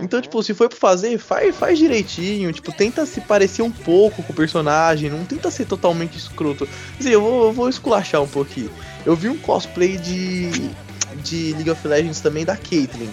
[0.00, 2.52] Então, tipo, se for pra fazer, faz, faz direitinho.
[2.52, 5.10] Tipo, tenta se parecer um pouco com o personagem.
[5.10, 6.68] Não tenta ser totalmente escroto.
[6.98, 8.70] Assim, eu vou, eu vou esculachar um pouquinho.
[9.04, 10.50] Eu vi um cosplay de,
[11.22, 13.10] de League of Legends também da Caitlyn.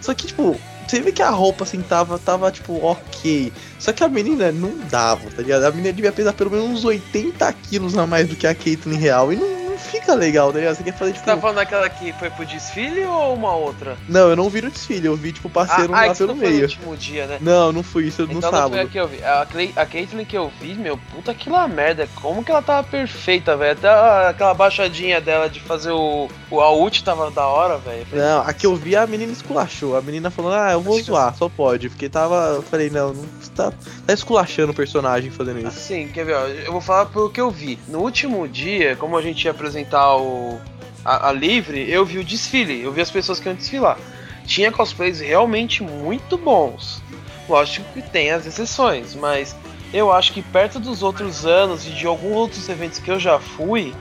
[0.00, 3.52] Só que, tipo, você vê que a roupa, assim, tava, tava tipo, ok.
[3.78, 5.64] Só que a menina não dava, tá ligado?
[5.64, 8.96] A menina devia pesar pelo menos uns 80 quilos a mais do que a Caitlyn
[8.96, 9.32] real.
[9.32, 9.57] E não,
[9.88, 10.76] fica legal, tá ligado?
[10.76, 11.24] Você quer fazer, tipo...
[11.24, 13.96] Você tá falando daquela que foi pro desfile ou uma outra?
[14.08, 15.06] Não, eu não vi no desfile.
[15.06, 16.64] Eu vi, tipo, parceiro ah, lá isso pelo não foi no meio.
[16.64, 17.38] último dia, né?
[17.40, 18.80] Não, não fui isso no então não foi sábado.
[18.80, 19.24] a que eu vi.
[19.24, 22.08] A, Clay, a Caitlyn que eu vi, meu, puta que lá merda.
[22.14, 23.72] Como que ela tava perfeita, velho.
[23.72, 23.88] Até
[24.28, 26.28] aquela baixadinha dela de fazer o.
[26.50, 28.06] o a ult tava da hora, velho.
[28.12, 29.96] Não, a que eu vi a menina esculachou.
[29.96, 31.88] A menina falou, ah, eu vou Acho que zoar, só pode.
[31.88, 32.54] Porque tava.
[32.56, 33.24] Eu falei, não, não
[33.54, 33.72] tá,
[34.06, 35.68] tá esculachando o personagem fazendo isso.
[35.68, 37.78] Assim, quer ver, ó, eu vou falar pelo que eu vi.
[37.88, 39.77] No último dia, como a gente ia apresentar
[40.16, 40.58] o.
[41.04, 43.98] A, a Livre, eu vi o desfile, eu vi as pessoas que iam desfilar.
[44.44, 47.02] Tinha cosplays realmente muito bons.
[47.48, 49.56] Lógico que tem as exceções, mas
[49.92, 53.38] eu acho que perto dos outros anos e de alguns outros eventos que eu já
[53.38, 53.94] fui,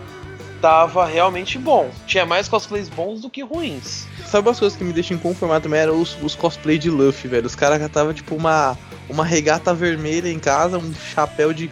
[0.62, 1.90] tava realmente bom.
[2.06, 4.06] Tinha mais cosplays bons do que ruins.
[4.26, 5.80] Sabe as coisas que me deixam inconformado também?
[5.80, 7.46] Eram os, os cosplay de Luffy, velho.
[7.46, 8.78] Os caras já tava tipo uma,
[9.10, 11.70] uma regata vermelha em casa, um chapéu de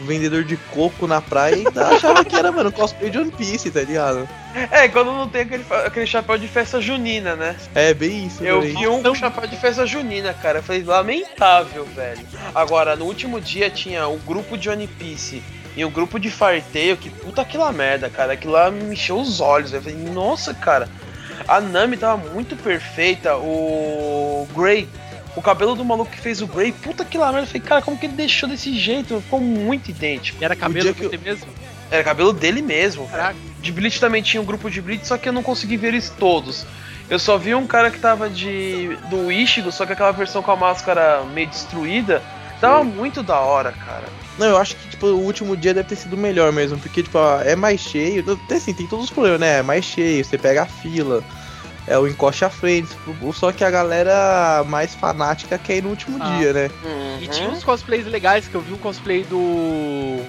[0.00, 3.80] vendedor de coco na praia e achava que era, mano, cosplay de One Piece, tá
[3.80, 4.28] ligado?
[4.70, 7.56] É, quando não tem aquele, aquele chapéu de festa junina, né?
[7.74, 10.62] É bem isso, Eu vi um com chapéu de festa junina, cara.
[10.62, 12.26] Foi lamentável, velho.
[12.54, 15.42] Agora, no último dia tinha o grupo de One Piece
[15.76, 18.32] e o grupo de farteio, que puta aquela merda, cara.
[18.32, 19.72] Aquilo lá me encheu os olhos.
[19.72, 20.88] Eu falei, nossa, cara.
[21.46, 23.36] A Nami tava muito perfeita.
[23.36, 24.88] O Gray,
[25.36, 27.96] o cabelo do maluco que fez o Gray, puta que lá, eu falei, cara, como
[27.98, 29.20] que ele deixou desse jeito?
[29.20, 30.38] Ficou muito idêntico.
[30.40, 31.46] E era cabelo dele mesmo?
[31.90, 33.06] Era cabelo dele mesmo.
[33.06, 33.36] Caraca.
[33.60, 36.10] De Bleach também tinha um grupo de Bleach, só que eu não consegui ver eles
[36.10, 36.66] todos.
[37.08, 38.96] Eu só vi um cara que tava de.
[39.08, 42.22] do Ishigo, só que aquela versão com a máscara meio destruída.
[42.60, 44.04] Tava muito da hora, cara.
[44.38, 47.18] Não, eu acho que, tipo, o último dia deve ter sido melhor mesmo, porque, tipo,
[47.18, 48.24] ó, é mais cheio.
[48.44, 49.58] Até assim, tem todos os problemas, né?
[49.58, 51.22] É mais cheio, você pega a fila,
[51.86, 52.88] é o encoste à frente.
[53.34, 56.36] Só que a galera mais fanática quer ir no último Ah.
[56.38, 56.70] dia, né?
[57.20, 60.20] E tinha uns cosplays legais que eu vi um cosplay do.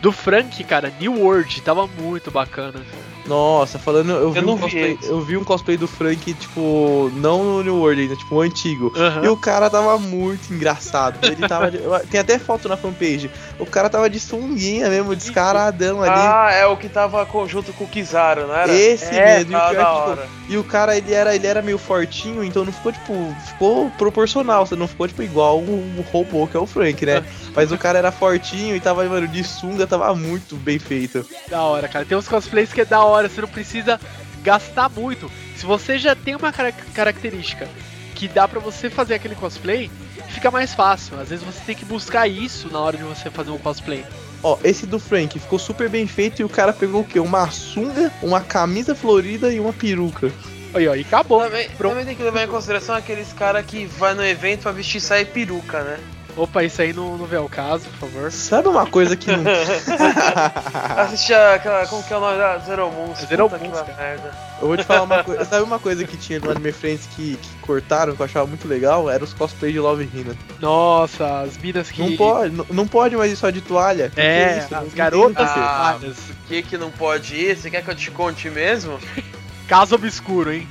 [0.00, 2.80] Do Frank, cara, New World, tava muito bacana.
[3.26, 5.10] Nossa, falando, eu vi, não um vi cosplay, esse.
[5.10, 8.92] eu vi um cosplay do Frank, tipo, não no New World ainda, tipo, o antigo.
[8.96, 9.24] Aham.
[9.24, 11.18] E o cara tava muito engraçado.
[11.26, 11.70] Ele tava.
[11.70, 13.30] de- eu- tem até foto na fanpage.
[13.58, 16.12] O cara tava de sunguinha mesmo, descaradão ali.
[16.14, 18.72] Ah, é o que tava conjunto com o Kizaru, não era?
[18.74, 20.28] Esse é, mesmo, e o tá que, tipo, hora.
[20.48, 24.66] E o cara, ele era, ele era meio fortinho, então não ficou, tipo, ficou proporcional.
[24.66, 27.24] Você não ficou, tipo, igual o, o robô que é o Frank, né?
[27.56, 31.24] Mas o cara era fortinho e tava, mano, de sunga, tava muito bem feito.
[31.48, 32.04] Da hora, cara.
[32.04, 34.00] Tem uns cosplays que é da hora, você não precisa
[34.42, 35.30] gastar muito.
[35.56, 37.68] Se você já tem uma cara- característica
[38.14, 39.90] que dá pra você fazer aquele cosplay,
[40.28, 41.18] fica mais fácil.
[41.18, 44.04] Às vezes você tem que buscar isso na hora de você fazer um cosplay.
[44.42, 47.18] Ó, esse do Frank ficou super bem feito e o cara pegou o quê?
[47.18, 50.30] Uma sunga, uma camisa florida e uma peruca.
[50.74, 51.40] Aí, ó, e acabou.
[51.40, 55.00] Também, também tem que levar em consideração aqueles caras que vai no evento pra vestir
[55.00, 55.98] saia e peruca, né?
[56.36, 58.32] Opa, isso aí não, não vê o caso, por favor.
[58.32, 59.44] Sabe uma coisa que não.
[60.98, 61.86] Assistir aquela.
[61.86, 63.14] Como que é o nome da Zero Moon?
[63.14, 63.94] Zero Puta Moon, que cara.
[63.96, 64.34] merda.
[64.60, 65.44] Eu vou te falar uma coisa.
[65.44, 68.66] Sabe uma coisa que tinha no Anime Friends que, que cortaram, que eu achava muito
[68.66, 69.08] legal?
[69.08, 70.36] Era os cosplays de Love Hina.
[70.60, 72.00] Nossa, as minas que.
[72.02, 74.08] Não pode, não, não pode mais ir só de toalha.
[74.08, 74.68] Que que É, isso?
[74.72, 75.58] Não as tem garotas que.
[75.58, 75.96] Ah.
[76.00, 76.16] falhas.
[76.18, 77.56] O que que não pode ir?
[77.56, 78.98] Você quer que eu te conte mesmo?
[79.68, 80.68] Caso obscuro, hein?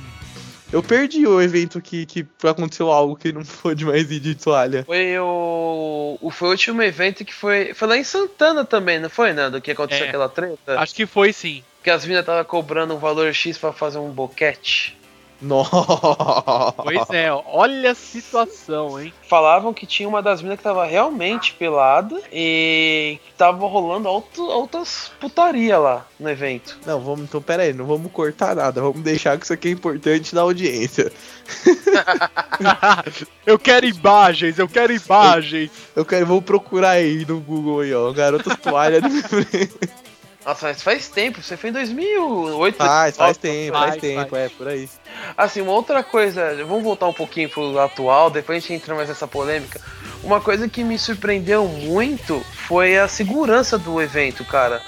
[0.74, 4.82] Eu perdi o evento que, que aconteceu algo que não pôde mais ir de toalha.
[4.84, 6.18] Foi o.
[6.20, 7.72] o foi o último evento que foi.
[7.72, 9.60] Foi lá em Santana também, não foi, Nando?
[9.60, 10.08] Que aconteceu É.
[10.08, 10.80] aquela treta?
[10.80, 11.62] Acho que foi sim.
[11.80, 14.96] Que as minas estavam cobrando um valor X pra fazer um boquete.
[15.40, 16.72] Nossa.
[16.82, 19.12] Pois é, ó, olha a situação, hein?
[19.28, 24.50] Falavam que tinha uma das minas que tava realmente pelada e que tava rolando alto,
[24.50, 26.78] altas putaria lá no evento.
[26.86, 29.72] Não, vamos, então pera aí, não vamos cortar nada, vamos deixar que isso aqui é
[29.72, 31.12] importante na audiência.
[33.44, 35.70] eu quero imagens, eu quero imagens.
[35.94, 39.08] Eu quero, vou procurar aí no Google aí, ó, garotas toalha de
[40.44, 42.76] Nossa, mas faz tempo, você foi em 2008.
[42.76, 44.42] Faz, faz 2009, tempo, faz, faz tempo, faz.
[44.44, 44.88] é, por aí.
[45.36, 49.08] Assim, uma outra coisa, vamos voltar um pouquinho pro atual, depois a gente entra mais
[49.08, 49.80] nessa polêmica.
[50.22, 54.82] Uma coisa que me surpreendeu muito foi a segurança do evento, cara.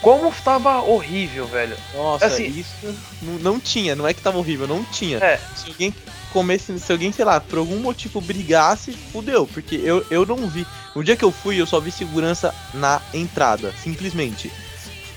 [0.00, 1.76] Como tava horrível, velho.
[1.94, 5.18] Nossa, Assim- isso não, não tinha, não é que tava horrível, não tinha.
[5.18, 5.40] É.
[5.56, 5.94] Se alguém
[6.30, 10.66] comesse, se alguém, sei lá, por algum motivo brigasse, fudeu, porque eu, eu não vi.
[10.94, 14.52] No dia que eu fui, eu só vi segurança na entrada, simplesmente.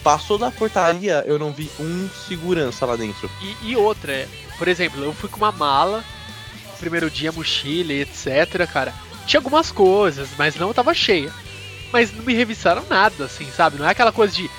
[0.04, 3.30] Passou da portaria, eu não vi um segurança lá dentro.
[3.42, 6.04] E, e outra, é, por exemplo, eu fui com uma mala,
[6.80, 8.94] primeiro dia mochila etc, cara.
[9.26, 11.32] Tinha algumas coisas, mas não tava cheia.
[11.92, 13.78] Mas não me revisaram nada, assim, sabe?
[13.78, 14.50] Não é aquela coisa de,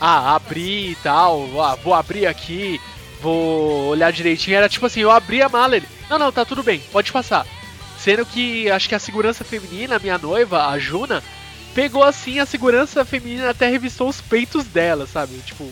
[0.00, 2.80] ah, abrir e tal, ah, vou abrir aqui,
[3.20, 4.56] vou olhar direitinho.
[4.56, 7.46] Era tipo assim, eu abri a mala, ele, não, não, tá tudo bem, pode passar.
[7.98, 11.22] Sendo que acho que a segurança feminina, minha noiva, a Juna,
[11.78, 15.38] pegou assim a segurança feminina até revistou os peitos dela, sabe?
[15.46, 15.70] Tipo,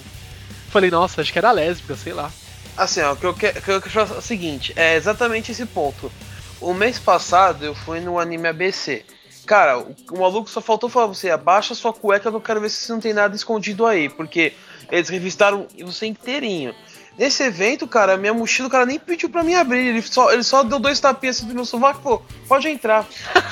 [0.71, 2.31] falei, nossa, acho que era lésbica, sei lá.
[2.77, 6.13] Assim, ó, o que eu quero que eu é o seguinte, é exatamente esse ponto.
[6.61, 9.05] O mês passado eu fui no anime ABC.
[9.45, 12.71] Cara, o, o maluco só faltou falar você, abaixa sua cueca que eu quero ver
[12.71, 14.53] se não tem nada escondido aí, porque
[14.89, 16.73] eles revistaram você inteirinho.
[17.19, 20.43] Nesse evento, cara, minha mochila, o cara nem pediu pra mim abrir, ele só, ele
[20.43, 23.07] só deu dois tapinhas assim no meu sovaco e falou, pode entrar.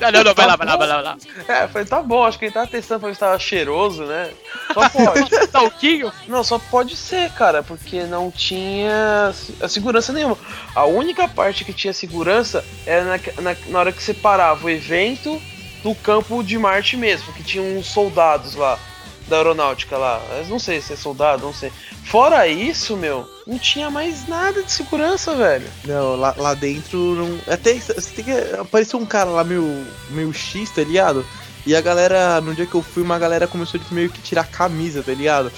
[0.00, 1.16] Ah, não, não, vai lá, vai lá, vai lá, vai lá.
[1.48, 4.04] É, eu falei, tá bom, acho que ele tava testando pra ver se tava cheiroso,
[4.04, 4.30] né?
[4.72, 5.48] Só pode.
[5.48, 6.12] Talquinho?
[6.28, 10.38] Não, só pode ser, cara, porque não tinha a segurança nenhuma.
[10.74, 15.40] A única parte que tinha segurança era na, na, na hora que separava o evento
[15.82, 18.78] do campo de Marte mesmo, que tinha uns soldados lá
[19.28, 20.22] da aeronáutica lá.
[20.38, 21.72] Eu não sei se é soldado, não sei.
[22.04, 25.68] Fora isso, meu, não tinha mais nada de segurança, velho.
[25.84, 27.38] Não, lá, lá dentro não.
[27.52, 28.32] Até você tem que.
[28.56, 31.24] Apareceu um cara lá meio, meio X, tá ligado?
[31.66, 34.42] E a galera, no dia que eu fui, uma galera começou a meio que tirar
[34.42, 35.50] a camisa, tá ligado?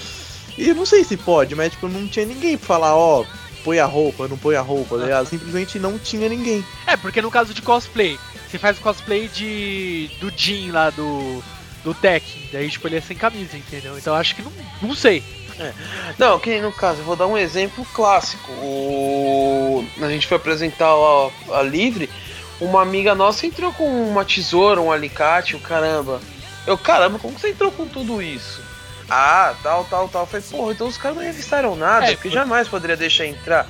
[0.57, 3.23] E eu não sei se pode, mas tipo, não tinha ninguém pra falar, ó,
[3.63, 5.27] põe a roupa, não põe a roupa, tá ligado?
[5.27, 6.65] Simplesmente não tinha ninguém.
[6.87, 8.17] É, porque no caso de cosplay,
[8.49, 10.09] você faz cosplay de.
[10.19, 11.43] do Jin lá do.
[11.83, 12.49] Do Tech.
[12.51, 13.97] Daí, tipo, ele é sem camisa, entendeu?
[13.97, 14.51] Então acho que não.
[14.81, 15.23] Não sei.
[16.17, 18.49] Não, que no caso, eu vou dar um exemplo clássico.
[18.53, 19.85] O...
[20.01, 22.09] A gente foi apresentar lá a Livre,
[22.61, 26.21] uma amiga nossa entrou com uma tesoura, um alicate, o caramba.
[26.65, 28.61] Eu, caramba, como que você entrou com tudo isso?
[29.09, 30.21] Ah, tal, tal, tal.
[30.23, 33.25] Eu falei, porra, então os caras não revistaram nada, É, porque por- jamais poderia deixar
[33.25, 33.67] entrar.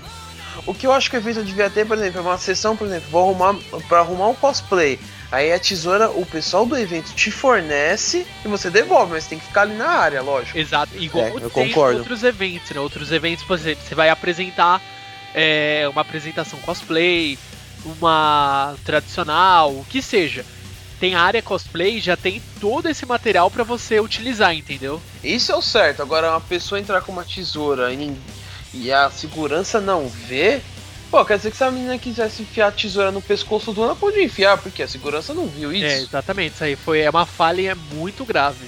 [0.65, 2.85] O que eu acho que o evento devia ter, por exemplo, é uma sessão, por
[2.85, 3.55] exemplo, vou arrumar
[3.87, 4.99] para arrumar um cosplay.
[5.31, 9.45] Aí a tesoura, o pessoal do evento te fornece e você devolve, mas tem que
[9.45, 10.57] ficar ali na área, lógico.
[10.57, 11.99] Exato, igual É, eu tem concordo.
[11.99, 12.79] outros eventos, né?
[12.79, 14.81] Outros eventos, por exemplo, você vai apresentar
[15.35, 17.37] é, uma apresentação cosplay,
[17.85, 20.43] uma tradicional, o que seja.
[20.99, 24.99] Tem a área cosplay, já tem todo esse material pra você utilizar, entendeu?
[25.23, 26.01] Isso é o certo.
[26.01, 28.17] Agora, uma pessoa entrar com uma tesoura e,
[28.73, 30.59] e a segurança não vê.
[31.09, 33.95] Pô, quer dizer que se a menina quisesse enfiar a tesoura no pescoço do ela
[33.95, 35.85] podia enfiar, porque a segurança não viu isso.
[35.85, 38.67] É, exatamente, isso aí foi é uma falha e é muito grave.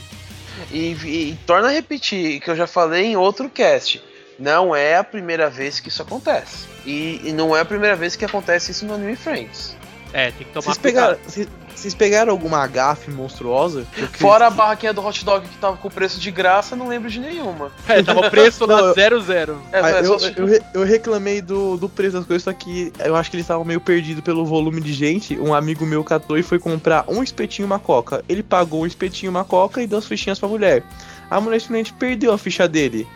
[0.72, 4.02] E, e- e torna a repetir, que eu já falei em outro cast.
[4.40, 6.66] Não é a primeira vez que isso acontece.
[6.84, 9.76] E, e não é a primeira vez que acontece isso no Anime Friends.
[10.12, 11.18] É, tem que tomar Vocês cuidado.
[11.18, 13.86] pegaram, vocês, pegaram alguma gafe monstruosa?
[13.98, 17.10] Eu Fora a barraquinha do hot dog que tava com preço de graça, não lembro
[17.10, 17.72] de nenhuma.
[17.88, 19.62] É, tava preço eu- 00.
[19.72, 22.92] É, Ah, é eu, eu, re- eu reclamei do, do preço das coisas, só que
[23.04, 25.38] eu acho que eles estavam meio perdidos pelo volume de gente.
[25.40, 28.24] Um amigo meu catou e foi comprar um espetinho e uma coca.
[28.30, 30.84] Ele pagou um espetinho e uma coca e deu as fichinhas pra mulher.
[31.30, 33.08] A mulher simplesmente perdeu a ficha dele.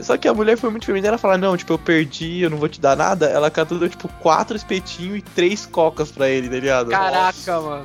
[0.00, 2.56] Só que a mulher foi muito feminina, ela falou, não, tipo, eu perdi, eu não
[2.56, 3.26] vou te dar nada.
[3.26, 6.88] Ela catou, deu, tipo, quatro espetinhos e três cocas pra ele, tá ligado?
[6.88, 7.84] Caraca, mano.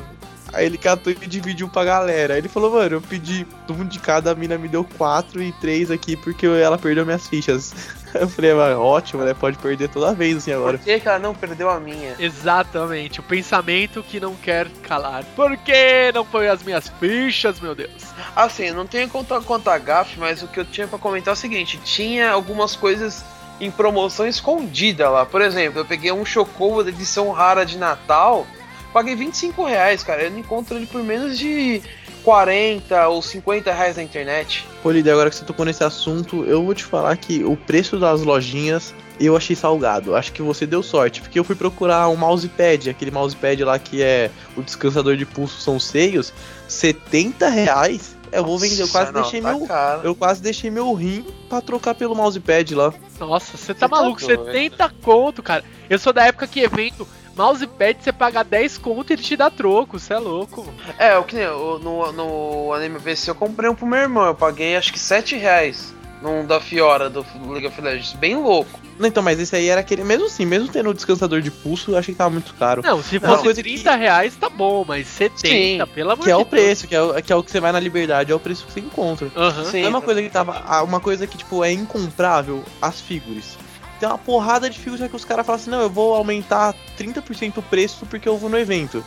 [0.56, 2.34] Aí ele catou e dividiu pra galera.
[2.34, 5.52] Aí ele falou, mano, eu pedi um de cada, a mina me deu quatro e
[5.52, 7.74] três aqui porque ela perdeu minhas fichas.
[8.16, 9.34] Eu falei, mano, ótimo, né?
[9.34, 10.78] Pode perder toda vez assim agora.
[10.78, 12.16] Por que, que ela não perdeu a minha?
[12.18, 15.26] Exatamente, o pensamento que não quer calar.
[15.36, 17.92] Por que não foi as minhas fichas, meu Deus?
[18.34, 21.36] Assim, eu não tenho conta conta GAF, mas o que eu tinha pra comentar é
[21.36, 23.22] o seguinte: tinha algumas coisas
[23.60, 25.26] em promoção escondida lá.
[25.26, 28.48] Por exemplo, eu peguei um Chocobo da edição rara de Natal,
[28.96, 30.24] paguei 25 reais, cara.
[30.24, 31.82] Eu não encontro ele por menos de
[32.24, 34.66] 40 ou 50 reais na internet.
[34.82, 38.00] Pô, Líder, agora que você tocou nesse assunto, eu vou te falar que o preço
[38.00, 40.16] das lojinhas eu achei salgado.
[40.16, 44.02] Acho que você deu sorte, porque eu fui procurar um mousepad, aquele mousepad lá que
[44.02, 46.32] é o descansador de pulso são seios,
[46.70, 48.16] 70 reais.
[48.32, 49.68] Eu vou vender, eu quase não, deixei tá meu.
[50.04, 52.94] Eu quase deixei meu rim pra trocar pelo mousepad lá.
[53.20, 54.22] Nossa, você tá Você tá maluco?
[54.22, 54.46] doido.
[54.46, 55.66] 70 conto, cara.
[55.90, 59.50] Eu sou da época que evento mousepad você paga 10 conto e ele te dá
[59.50, 60.66] troco, você é louco.
[60.98, 64.76] É, o que no, no Anime VC eu comprei um pro meu irmão, eu paguei
[64.76, 68.80] acho que 7 reais num da Fiora do League of Legends, bem louco.
[68.98, 70.04] Não, então, mas esse aí era aquele.
[70.04, 72.82] Mesmo assim, mesmo tendo o descansador de pulso, eu achei que tava muito caro.
[72.82, 76.24] Não, se É uma fosse coisa 30 reais tá bom, mas 70, Sim, pelo amor
[76.24, 77.80] Que é de o preço, que é o, que é o que você vai na
[77.80, 79.30] liberdade, é o preço que você encontra.
[79.36, 79.66] Aham.
[79.66, 79.84] Sim.
[79.84, 80.64] é uma coisa que tava.
[80.66, 83.58] ah, Uma coisa que, tipo, é incomprável, as figures.
[84.00, 87.58] Tem uma porrada de figures que os caras falam assim, não, eu vou aumentar 30%
[87.58, 89.04] o preço porque eu vou no evento.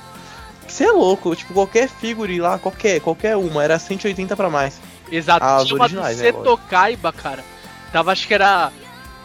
[0.67, 4.81] Você é louco, tipo, qualquer figure lá, qualquer, qualquer uma, era 180 pra mais.
[5.11, 7.45] Exato, As tinha uma originais, do né, Seto Kaiba, cara.
[7.93, 8.71] Tava, acho que era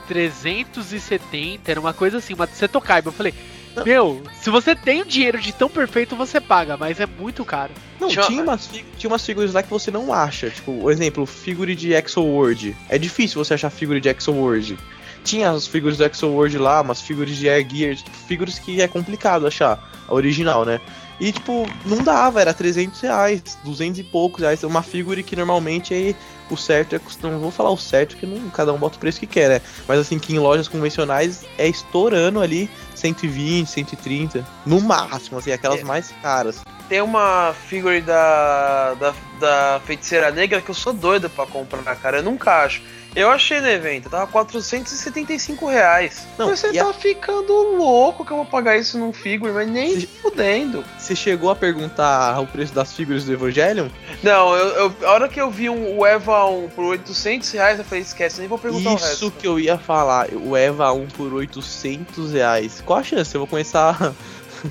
[0.07, 3.09] 370, era uma coisa assim, uma do Seto Kaiba.
[3.09, 3.33] Eu falei,
[3.75, 3.83] Não.
[3.83, 7.71] meu, se você tem o dinheiro de tão perfeito, você paga, mas é muito caro.
[7.99, 10.49] Não, Tinha- tinha, umas, tinha umas figures lá que você não acha.
[10.49, 12.75] Tipo, por exemplo, figure de Exo World.
[12.89, 14.77] É difícil você achar figure de Exo World.
[15.23, 18.81] Tinha as figuras do Exo World lá, umas figuras de Air Gear, tipo, figuras que
[18.81, 20.79] é complicado achar, a original, né?
[21.19, 24.63] E, tipo, não dava, era 300 reais, 200 e poucos reais.
[24.63, 26.15] Uma figure que normalmente é
[26.49, 27.01] o certo é.
[27.21, 29.61] Não vou falar o certo, porque não, cada um bota o preço que quer, né?
[29.87, 35.79] Mas, assim, que em lojas convencionais é estourando ali 120, 130, no máximo, assim, aquelas
[35.81, 35.83] É.
[35.83, 36.61] mais caras.
[36.89, 42.17] Tem uma figure da, da, da Feiticeira Negra que eu sou doido pra comprar, cara.
[42.17, 42.81] Eu nunca acho.
[43.15, 46.25] Eu achei no evento, tava 475 reais.
[46.37, 49.51] Não, Mas você e a- tá ficando louco que eu vou pagar isso num figure,
[49.51, 50.83] mas nem Se- fudendo.
[50.97, 53.87] Você chegou a perguntar o preço das figuras do Evangelion?
[54.23, 57.77] Não, eu, eu- a hora que eu vi um, o Eva 1 por 800 reais,
[57.77, 59.31] eu falei, esquece, nem vou perguntar o Isso resto.
[59.31, 62.81] que eu ia falar, o Eva 1 por 800 reais.
[62.83, 63.35] Qual a chance?
[63.35, 64.13] Eu vou começar.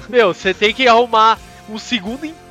[0.08, 1.38] Meu, você tem que arrumar
[1.68, 2.42] um segundo emprego,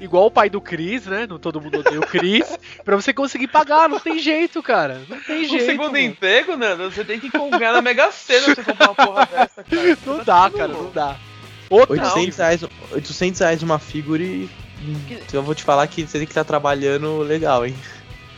[0.00, 1.26] igual o pai do Chris, né?
[1.28, 2.44] Não todo mundo odeia o Chris,
[2.84, 3.88] pra você conseguir pagar.
[3.88, 5.02] Não tem jeito, cara.
[5.08, 5.66] Não tem Um jeito.
[5.66, 5.98] segundo mano.
[5.98, 9.64] emprego, Nando, você tem que ganhar na Mega Sena pra você comprar uma porra dessa,
[9.64, 9.98] cara.
[10.06, 10.84] Não Tá dá, cara, louco.
[10.84, 11.16] não dá.
[11.70, 12.60] Outra 800 reais,
[12.92, 14.48] 800 reais uma figure.
[15.32, 17.74] Eu vou te falar que você tem que estar trabalhando legal, hein?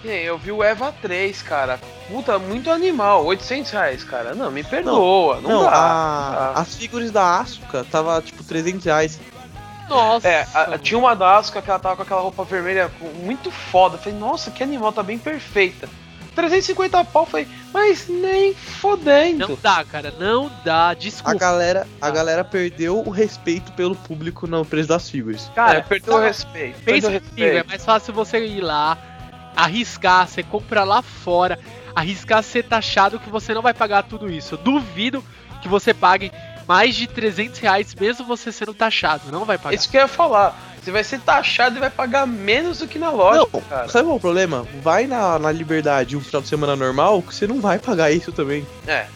[0.04, 1.80] Eu vi o Eva 3, cara.
[2.08, 3.24] Puta, muito animal.
[3.26, 4.34] 800 reais, cara.
[4.36, 5.40] Não, me perdoa.
[5.40, 5.70] Não, Não, dá.
[5.70, 6.60] a- não dá.
[6.60, 9.18] as figures da Asuka tava tipo 300 reais.
[9.88, 10.26] Nossa.
[10.28, 13.06] É, a- a- tinha uma da Asuka que ela tava com aquela roupa vermelha com-
[13.24, 13.96] muito foda.
[13.96, 15.88] Eu falei, nossa, que animal, tá bem perfeita.
[16.34, 19.48] 350 pau, falei, mas nem fodendo.
[19.48, 20.90] Não dá, cara, não dá.
[20.90, 21.38] A Desculpa.
[21.38, 25.50] galera, a galera perdeu o respeito pelo público no preço das figuras.
[25.54, 26.74] Cara, é, perdeu o tá- respeito.
[26.84, 27.68] Pensa Perdeu o comigo, é respeito.
[27.68, 28.98] mais fácil você ir lá,
[29.56, 31.58] arriscar, você compra lá fora,
[31.94, 34.54] arriscar ser taxado que você não vai pagar tudo isso.
[34.56, 35.24] Eu duvido
[35.62, 36.30] que você pague
[36.66, 39.74] mais de 300 reais mesmo você sendo taxado, não vai pagar.
[39.74, 40.56] Isso que eu ia falar.
[40.82, 43.88] Você vai ser taxado e vai pagar menos do que na loja, Não, cara.
[43.88, 44.66] sabe qual é o problema?
[44.82, 48.30] Vai na, na Liberdade um final de semana normal, que você não vai pagar isso
[48.30, 48.64] também.
[48.86, 49.06] É.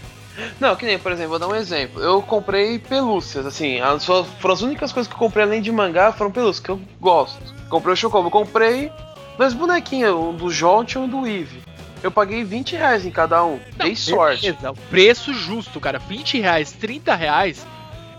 [0.59, 2.03] Não, que nem, por exemplo, vou dar um exemplo.
[2.03, 6.11] Eu comprei pelúcias, assim, as, foram as únicas coisas que eu comprei além de mangá
[6.13, 7.39] foram pelúcias, que eu gosto.
[7.69, 8.91] Comprei o Chocobo, comprei
[9.39, 11.63] dois bonequinhos, um do Jolt e um do Eve.
[12.03, 13.61] Eu paguei 20 reais em cada um.
[13.77, 14.43] Dei sorte.
[14.51, 15.99] Beleza, o preço justo, cara.
[15.99, 17.67] 20 reais, 30 reais,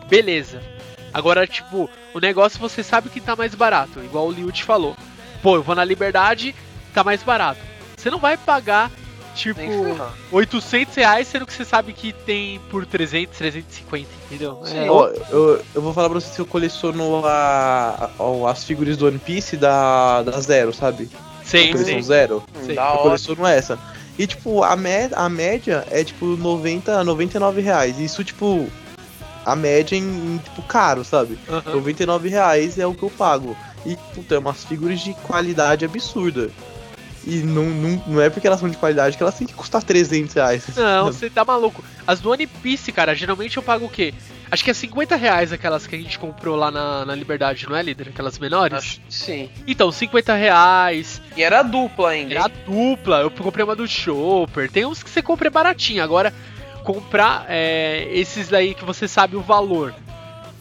[0.07, 0.61] beleza.
[1.13, 4.95] Agora, tipo, o negócio você sabe que tá mais barato, igual o Liu te falou.
[5.41, 6.55] Pô, eu vou na Liberdade,
[6.93, 7.59] tá mais barato.
[7.97, 8.89] Você não vai pagar,
[9.35, 10.13] tipo, Nem ferrar.
[10.31, 14.59] 800 reais, sendo que você sabe que tem por 300, 350, entendeu?
[14.63, 14.87] Sim.
[14.89, 19.07] Ó, eu, eu vou falar pra você que eu coleciono a, a- as figuras do
[19.07, 21.09] One Piece da, da Zero, sabe?
[21.51, 22.01] Sim, coleção sim.
[22.01, 22.43] Zero.
[22.65, 22.75] Sei.
[22.75, 23.77] Da Eu coleciono essa.
[24.17, 27.99] E tipo, a, me, a média é tipo 90, 99 reais.
[27.99, 28.69] Isso, tipo,
[29.45, 31.37] a média em, em, tipo, caro, sabe?
[31.49, 31.75] Aham.
[31.75, 33.55] 99 reais é o que eu pago.
[33.85, 36.49] E, puta, é umas figuras de qualidade absurda.
[37.25, 39.83] E não, não, não é porque elas são de qualidade que elas têm que custar
[39.83, 40.63] 300 reais.
[40.75, 41.83] Não, você tá maluco.
[42.05, 44.13] As do One Piece, cara, geralmente eu pago o quê?
[44.51, 47.75] Acho que é 50 reais aquelas que a gente comprou lá na, na Liberdade, não
[47.75, 48.09] é, líder?
[48.09, 48.77] Aquelas menores?
[48.77, 49.49] Acho sim.
[49.65, 51.21] Então, 50 reais.
[51.37, 52.35] E era dupla ainda.
[52.35, 54.69] Era dupla, eu comprei uma do Chopper.
[54.69, 56.03] Tem uns que você compra baratinho.
[56.03, 56.33] Agora,
[56.83, 59.95] comprar é, esses daí que você sabe o valor.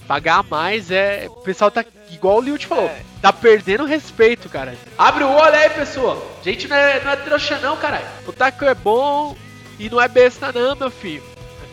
[0.06, 1.26] Pagar mais é.
[1.28, 1.84] O pessoal tá.
[2.10, 2.86] Igual o Liu te falou.
[2.86, 3.02] É.
[3.20, 4.76] Tá perdendo respeito, cara.
[4.96, 6.38] Abre o olho aí, pessoal.
[6.44, 8.06] Gente não é, não é trouxa, não, caralho.
[8.26, 9.36] O taco é bom
[9.78, 11.22] e não é besta, não, meu filho.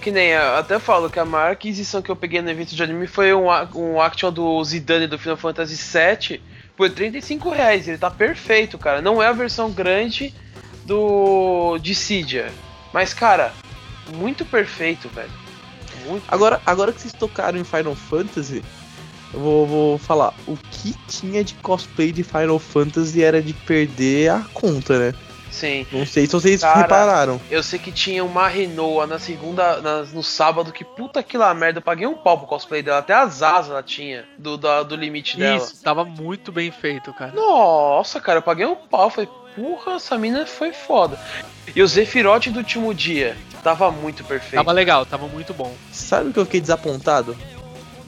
[0.08, 3.08] Que nem, até falo que a maior aquisição que eu peguei no evento de anime
[3.08, 6.42] foi um, um action do Zidane do Final Fantasy VII
[6.78, 7.90] por 35 reais.
[7.90, 9.02] Ele tá perfeito, cara.
[9.02, 10.34] Não é a versão grande
[10.86, 12.54] do Dissidia.
[12.94, 13.52] Mas, cara,
[14.16, 15.30] muito perfeito, velho.
[16.06, 18.64] Muito Agora, agora que vocês tocaram em Final Fantasy,
[19.34, 20.34] eu vou, vou falar.
[20.48, 25.14] O que tinha de cosplay de Final Fantasy era de perder a conta, né?
[25.58, 25.88] Sim.
[25.92, 27.42] Não sei se vocês Cara, repararam.
[27.50, 31.54] Eu sei que tinha uma Renoa na segunda, na- no sábado, que puta que lá
[31.54, 34.84] merda, eu paguei um pau pro cosplay dela, até as asas ela tinha, do, da-
[34.84, 35.58] do limite dela.
[35.58, 37.32] Isso, tava muito bem feito, cara.
[37.34, 41.20] Nossa, cara, eu paguei um pau, falei, porra, essa mina foi foda.
[41.76, 44.56] E o Zefirote do último dia, tava muito perfeito.
[44.56, 45.74] Tava legal, tava muito bom.
[45.92, 47.36] Sabe o que eu fiquei desapontado?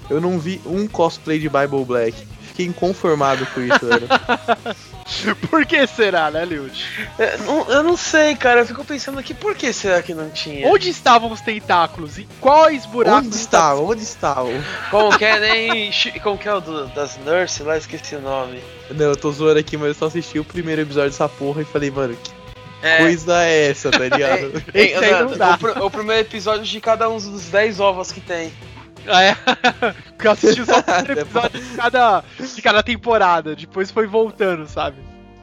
[0.10, 2.28] Eu não vi um cosplay de Bible Black.
[2.42, 4.08] Fiquei inconformado com isso, velho.
[5.50, 6.86] Por que será, né, Liud?
[7.18, 10.30] É, não- eu não sei, cara, eu fico pensando aqui, por que será que não
[10.30, 10.68] tinha?
[10.68, 12.18] Onde estavam os tentáculos?
[12.20, 13.28] Em quais buracos?
[13.28, 13.76] Onde está?
[13.76, 14.36] Onde está?
[14.92, 15.92] Como que é, nem...
[15.92, 18.62] Chi- Como que é o do- das Nurse lá, esqueci o nome.
[18.92, 21.66] Não, eu tô zoando aqui, mas eu só assisti o primeiro episódio dessa porra e
[21.66, 22.32] falei, mano, que
[22.82, 24.64] É, coisa é essa, tá ligado?
[25.38, 25.56] Dá.
[25.56, 28.52] o, pr- o primeiro episódio de cada um dos 10 ovos que tem.
[29.12, 29.36] Ah, é?
[30.14, 33.56] Porque eu assisti só primeiro episódio de cada, de cada temporada.
[33.56, 34.98] Depois foi voltando, sabe?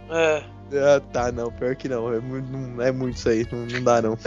[0.09, 0.43] É.
[0.73, 2.13] Ah, tá, não, pior que não.
[2.13, 4.19] É muito, não é muito isso aí, não, não dá não.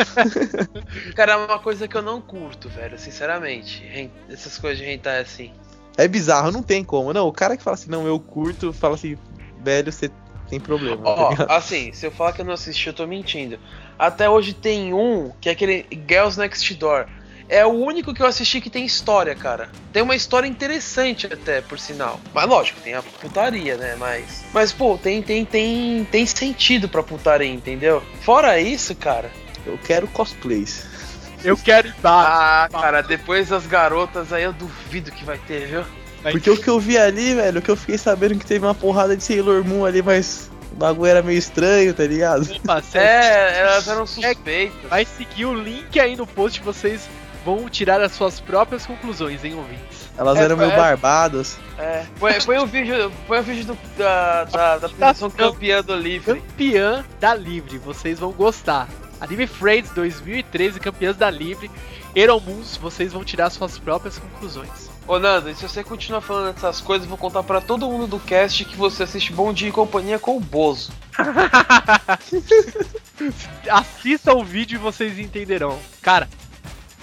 [1.15, 4.11] Cara, é uma coisa que eu não curto, velho, sinceramente.
[4.29, 5.51] Essas coisas de hentai assim.
[5.97, 7.11] É bizarro, não tem como.
[7.11, 9.17] Não, o cara que fala assim, não, eu curto, fala assim,
[9.61, 10.09] velho, você
[10.49, 10.97] tem problema.
[11.03, 13.59] tá Ó, assim, se eu falar que eu não assisti, eu tô mentindo.
[13.97, 17.05] Até hoje tem um, que é aquele Girls Next Door.
[17.49, 19.69] É o único que eu assisti que tem história, cara.
[19.91, 22.21] Tem uma história interessante até, por sinal.
[22.31, 23.95] Mas lógico, tem a putaria, né?
[23.97, 24.45] Mas.
[24.53, 28.03] Mas, pô, tem, tem, tem, tem sentido pra putaria, entendeu?
[28.21, 29.31] Fora isso, cara.
[29.65, 30.85] Eu quero cosplays.
[31.43, 32.65] Eu quero ir lá.
[32.65, 35.83] Ah, cara, depois das garotas aí eu duvido que vai ter, viu?
[36.21, 38.75] Porque o que eu vi ali, velho, o que eu fiquei sabendo que teve uma
[38.75, 42.41] porrada de Sailor Moon ali, mas o bagulho era meio estranho, tá ligado?
[42.51, 44.89] Opa, cê É, elas eram suspeitas.
[44.89, 47.07] Vai seguir o link aí no post, vocês
[47.45, 50.09] vão tirar as suas próprias conclusões, hein, ouvintes?
[50.17, 50.75] Elas É, eram meio é.
[50.75, 51.57] barbadas.
[51.77, 55.95] É, põe, põe o vídeo, põe o vídeo do- da, da, da posição campeã do
[55.95, 56.41] livre.
[56.41, 58.87] Campeã da Livre, vocês vão gostar.
[59.21, 61.69] Anime Friends 2013, campeãs da Livre.
[62.15, 64.89] Eromuns, vocês vão tirar suas próprias conclusões.
[65.07, 68.07] Ô Nando, e se você continuar falando essas coisas, eu vou contar pra todo mundo
[68.07, 70.91] do cast que você assiste Bom Dia e Companhia com o Bozo.
[73.69, 75.77] Assista o vídeo e vocês entenderão.
[76.01, 76.29] Cara,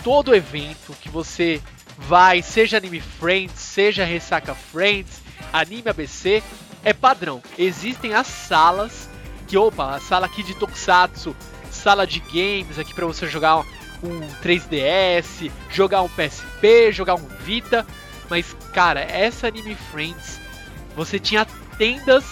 [0.07, 1.61] todo evento que você
[1.99, 5.21] vai, seja Anime Friends, seja Ressaca Friends,
[5.53, 6.45] Anime ABC,
[6.85, 7.43] é padrão.
[7.59, 9.11] Existem as salas
[9.49, 11.35] que, opa, a sala aqui de Tokusatsu,
[11.73, 13.59] sala de games aqui pra você jogar
[14.01, 17.85] um 3DS, jogar um PSP, jogar um Vita.
[18.31, 20.41] Mas, cara, essa Anime Friends,
[20.95, 21.45] você tinha
[21.77, 22.25] tendas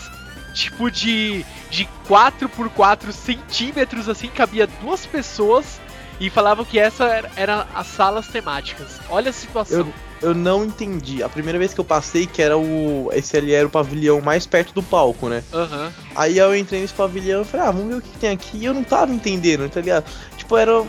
[0.55, 5.81] tipo de, de 4 por 4 centímetros, assim, cabia duas pessoas
[6.21, 9.01] e falavam que essa era, era as salas temáticas.
[9.09, 9.79] Olha a situação.
[9.79, 11.23] Eu, eu não entendi.
[11.23, 13.11] A primeira vez que eu passei, que era o.
[13.13, 15.43] Esse ali era o pavilhão mais perto do palco, né?
[15.53, 15.93] Aham.
[16.15, 18.59] Aí eu entrei nesse pavilhão e falei, ah, vamos ver o que tem aqui.
[18.59, 20.05] E eu não tava entendendo, tá ligado?
[20.37, 20.83] Tipo, era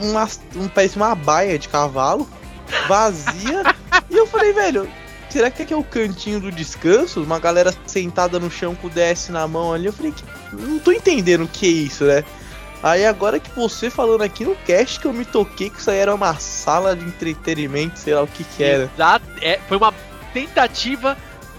[0.00, 0.28] uma.
[0.56, 2.28] Um, parece uma baia de cavalo,
[2.88, 3.62] vazia.
[4.10, 4.88] e eu falei, velho,
[5.30, 7.22] será que aqui é o cantinho do descanso?
[7.22, 9.86] Uma galera sentada no chão com o DS na mão ali.
[9.86, 12.24] Eu falei, que- não tô entendendo o que é isso, né?
[12.82, 15.98] Aí agora que você falando aqui no cast que eu me toquei que isso aí
[15.98, 18.90] era uma sala de entretenimento, sei lá o que que era.
[18.94, 19.24] Exato.
[19.40, 19.92] É, foi uma
[20.32, 21.16] tentativa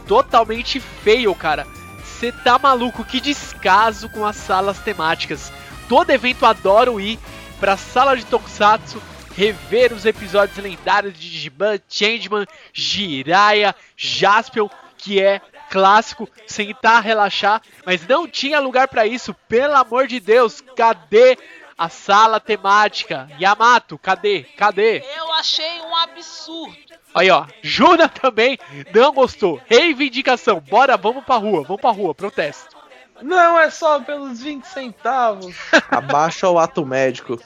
[0.08, 1.66] totalmente fail, cara.
[2.04, 3.04] Você tá maluco?
[3.04, 5.52] Que descaso com as salas temáticas.
[5.90, 7.20] Todo evento adoro ir
[7.60, 9.02] pra sala de Tokusatsu,
[9.36, 18.06] rever os episódios lendários de Digiban, Changeman, Jiraiya, Jaspion, que é clássico, sentar, relaxar, mas
[18.08, 21.38] não tinha lugar pra isso, pelo amor de Deus, cadê
[21.78, 23.30] a sala temática?
[23.40, 24.44] Yamato, cadê?
[24.58, 25.04] Cadê?
[25.16, 26.76] Eu achei um absurdo.
[27.14, 27.46] Aí, ó.
[27.62, 28.60] Juna também
[28.94, 29.62] não gostou.
[29.66, 30.60] Reivindicação.
[30.60, 31.64] Bora, vamos pra rua.
[31.64, 32.14] Vamos pra rua.
[32.14, 32.76] Protesto.
[33.22, 35.56] Não, é só pelos 20 centavos.
[35.90, 37.40] Abaixa o ato médico.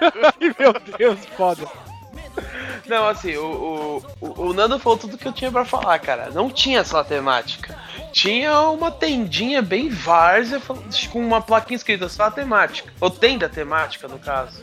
[0.00, 1.68] Ai, meu Deus, foda.
[2.86, 6.30] Não, assim, o, o, o- Nando falou tudo que eu tinha pra falar, cara.
[6.30, 7.76] Não tinha essa temática.
[8.12, 12.92] Tinha uma tendinha bem várzea com uma plaquinha escrita sala temática.
[13.00, 14.62] Ou tenda temática, no caso.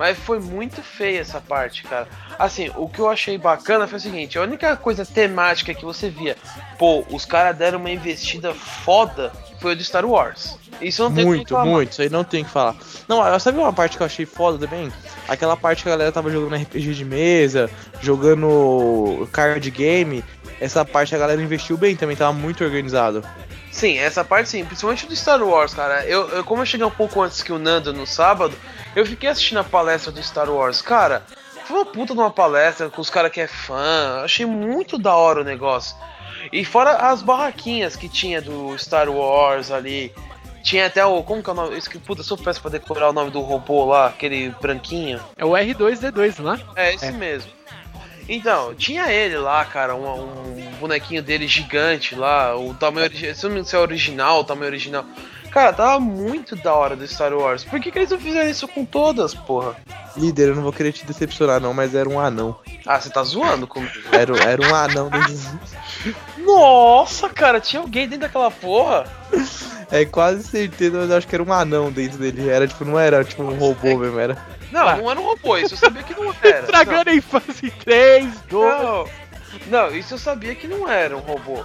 [0.00, 2.08] Mas foi muito feia essa parte, cara.
[2.38, 6.08] Assim, o que eu achei bacana foi o seguinte: a única coisa temática que você
[6.08, 6.38] via,
[6.78, 9.30] pô, os caras deram uma investida foda,
[9.60, 10.56] foi o de Star Wars.
[10.80, 12.76] Isso não tem Muito, muito, isso aí não tem o que falar.
[13.06, 14.90] Não, eu- sabe uma parte que eu achei foda também?
[15.28, 17.68] Aquela parte que a galera tava jogando RPG de mesa,
[18.00, 20.24] jogando card game.
[20.58, 23.22] Essa parte a galera investiu bem também, tava muito organizado.
[23.70, 26.04] Sim, essa parte sim, principalmente do Star Wars, cara.
[26.04, 28.54] Eu, eu- como eu cheguei um pouco antes que o Nando no sábado,
[28.96, 31.22] eu fiquei assistindo a palestra do Star Wars, cara.
[31.66, 34.22] Foi uma puta de uma palestra com os caras que é fã.
[34.24, 35.96] Achei muito da hora o negócio.
[36.52, 40.12] E fora as barraquinhas que tinha do Star Wars ali.
[40.64, 41.22] Tinha até o.
[41.22, 41.78] Como que é o nome?
[41.78, 45.20] Isso que puta, eu sou péssimo pra decorar o nome do robô lá, aquele branquinho.
[45.36, 46.60] É o R2D2, não é?
[46.76, 47.50] É, esse mesmo.
[48.28, 53.42] Então, tinha ele lá, cara, um, um bonequinho dele gigante lá, o tamanho original, se
[53.42, 55.04] não me engano se é original, o tamanho original.
[55.50, 57.64] Cara, tava muito da hora do Star Wars.
[57.64, 59.76] Por que, que eles não fizeram isso com todas, porra?
[60.16, 62.56] Líder, eu não vou querer te decepcionar não, mas era um anão.
[62.86, 63.92] Ah, você tá zoando comigo?
[64.12, 65.52] Era, era um anão desses...
[66.38, 69.04] Nossa, cara, tinha alguém dentro daquela porra?
[69.90, 72.48] É quase certeza, mas eu acho que era um anão dentro dele.
[72.48, 74.38] Era tipo, não era tipo um robô mesmo, era.
[74.70, 74.96] Não, Ah.
[74.96, 76.60] não era um robô, isso eu sabia que não era.
[76.64, 78.82] Estragando a infância em 3, 2.
[78.82, 79.08] Não,
[79.66, 81.64] não, isso eu sabia que não era um robô.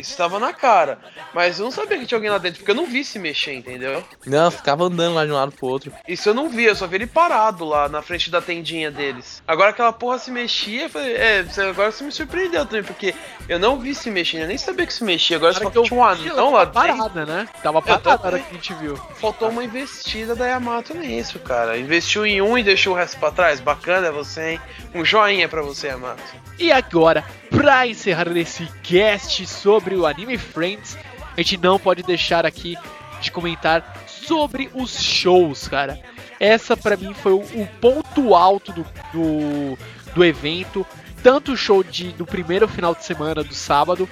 [0.00, 0.98] Isso estava na cara.
[1.34, 3.54] Mas eu não sabia que tinha alguém lá dentro, porque eu não vi se mexer,
[3.54, 4.02] entendeu?
[4.26, 5.92] Não, ficava andando lá de um lado pro outro.
[6.06, 9.42] Isso eu não vi, eu só vi ele parado lá na frente da tendinha deles.
[9.46, 13.14] Agora aquela porra se mexia, eu falei, é, agora você me surpreendeu também, porque
[13.48, 15.36] eu não vi se mexendo, eu nem sabia que se mexia.
[15.36, 16.72] Agora só que tinha um anão lá dentro.
[16.80, 17.48] parada, né?
[17.62, 18.32] Tava Eu parada na também.
[18.34, 18.96] hora que a gente viu.
[19.20, 21.76] Faltou uma investida da Yamato nisso, cara.
[21.78, 23.60] Investiu em um e deixou o resto pra trás.
[23.60, 24.60] Bacana você, hein?
[24.94, 26.22] Um joinha pra você, Yamato.
[26.58, 30.96] E agora, pra encerrar esse cast sobre o Anime Friends,
[31.36, 32.76] a gente não pode deixar aqui
[33.20, 35.98] de comentar sobre os shows, cara.
[36.40, 39.78] Essa pra mim foi o, o ponto alto do, do,
[40.14, 40.86] do evento.
[41.22, 44.08] Tanto o show de, do primeiro final de semana do sábado,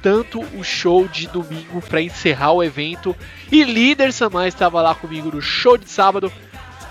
[0.00, 3.16] tanto o show de domingo pra encerrar o evento.
[3.50, 6.32] E líder Samar estava lá comigo no show de sábado.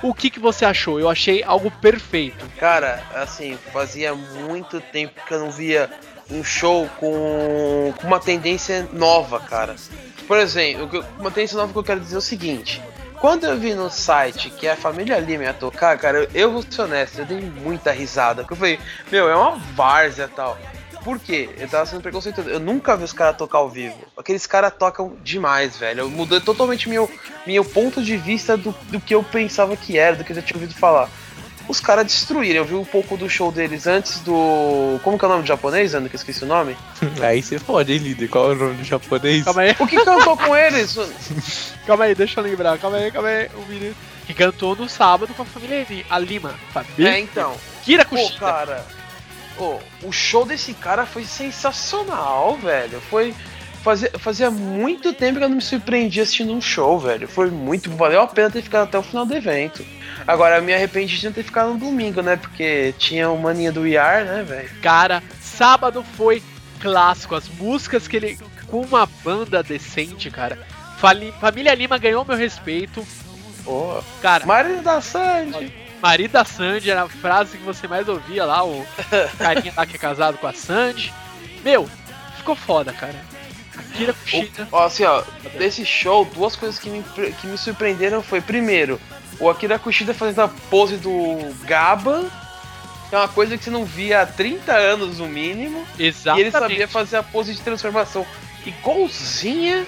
[0.03, 0.99] O que, que você achou?
[0.99, 2.45] Eu achei algo perfeito.
[2.59, 5.89] Cara, assim, fazia muito tempo que eu não via
[6.29, 9.75] um show com, com uma tendência nova, cara.
[10.27, 12.81] Por exemplo, uma tendência nova que eu quero dizer é o seguinte.
[13.23, 16.81] Quando eu vi no site que a família Lima ia tocar, cara, eu, vou ser
[16.81, 18.43] honesto, eu dei muita risada.
[18.43, 18.79] Porque eu falei,
[19.09, 20.59] meu, é uma várzea tal.
[21.03, 21.49] Por quê?
[21.57, 22.49] Eu tava sendo preconceituoso.
[22.49, 23.95] Eu nunca vi os caras tocar ao vivo.
[24.17, 26.09] Aqueles caras tocam demais, velho.
[26.09, 27.09] Mudou totalmente meu,
[27.45, 30.41] meu ponto de vista do, do que eu pensava que era, do que eu já
[30.41, 31.09] tinha ouvido falar.
[31.67, 32.57] Os caras destruíram.
[32.59, 34.99] Eu vi um pouco do show deles antes do.
[35.01, 36.09] Como que é o nome do japonês, André?
[36.09, 36.75] Que eu esqueci o nome.
[37.23, 38.27] Aí você pode, hein, líder?
[38.27, 39.45] Qual é o nome do japonês?
[39.45, 39.75] Calma aí.
[39.79, 40.97] O que cantou com eles?
[41.87, 42.77] Calma aí, deixa eu lembrar.
[42.77, 43.49] Calma aí, calma aí.
[43.57, 43.95] Um minuto.
[44.25, 46.53] Que cantou no sábado com a família Li- a Lima.
[46.73, 47.55] Família É, então.
[47.83, 48.39] Kira Pô, Kushida.
[48.39, 48.85] cara.
[49.57, 52.99] Pô, o show desse cara foi sensacional, velho.
[53.01, 53.33] Foi.
[53.83, 57.27] fazia, fazia muito tempo que eu não me surpreendia assistindo um show, velho.
[57.27, 57.89] Foi muito.
[57.91, 59.85] Valeu a pena ter ficado até o final do evento.
[60.25, 62.35] Agora, eu me arrependi de não ter ficado no domingo, né?
[62.35, 64.69] Porque tinha o maninha do IAR, né, velho?
[64.81, 66.41] Cara, sábado foi
[66.79, 67.35] clássico.
[67.35, 68.39] As músicas que ele.
[68.67, 70.57] Com uma banda decente, cara.
[71.39, 73.05] Família Lima ganhou meu respeito.
[73.63, 74.01] Pô.
[74.21, 75.82] Cara, Marido da Sandy.
[76.03, 78.85] Marido da Sandy era a frase que você mais ouvia lá, o
[79.37, 81.13] carinha lá que é casado com a Sandy.
[81.63, 81.89] Meu,
[82.35, 83.15] ficou foda, cara.
[83.77, 84.67] Akira Kushida.
[84.69, 85.23] Ó, assim, ó,
[85.57, 87.01] desse show, duas coisas que me,
[87.39, 88.99] que me surpreenderam foi, primeiro,
[89.39, 92.29] o Akira Kushida fazendo a pose do Gaba,
[93.09, 96.41] que é uma coisa que você não via há 30 anos no mínimo, e Exatamente.
[96.41, 98.25] ele sabia fazer a pose de transformação
[98.65, 99.85] igualzinha.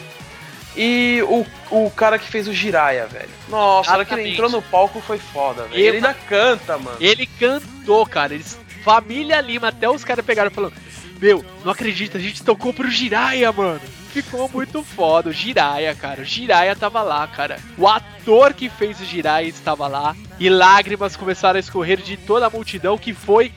[0.78, 3.30] E o, o cara que fez o Jiraya, velho.
[3.50, 4.34] Nossa, a hora que ele Exatamente.
[4.34, 5.80] entrou no palco foi foda, velho.
[5.80, 6.98] E- Ele ainda canta, mano.
[7.00, 8.34] Ele cantou, cara.
[8.34, 10.74] Eles, família Lima, até os caras pegaram falando:
[11.22, 13.80] Meu, não acredito, a gente tocou pro Jiraya, mano.
[14.12, 15.30] Ficou muito foda.
[15.30, 16.22] O Jiraya, cara.
[16.22, 17.58] O Jiraya tava lá, cara.
[17.78, 20.16] O ator que fez o Jiraya estava lá.
[20.40, 23.52] E lágrimas começaram a escorrer de toda a multidão, que foi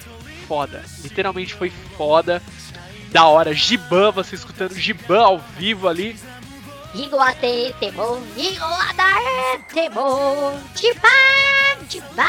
[0.49, 0.85] foda.
[1.03, 2.43] Literalmente foi foda.
[3.13, 3.55] Da hora.
[3.55, 6.17] Giban, você escutando Giban ao vivo ali.
[6.95, 11.09] Higuate temo, higuadae temo, tibá,
[11.89, 12.29] tibá.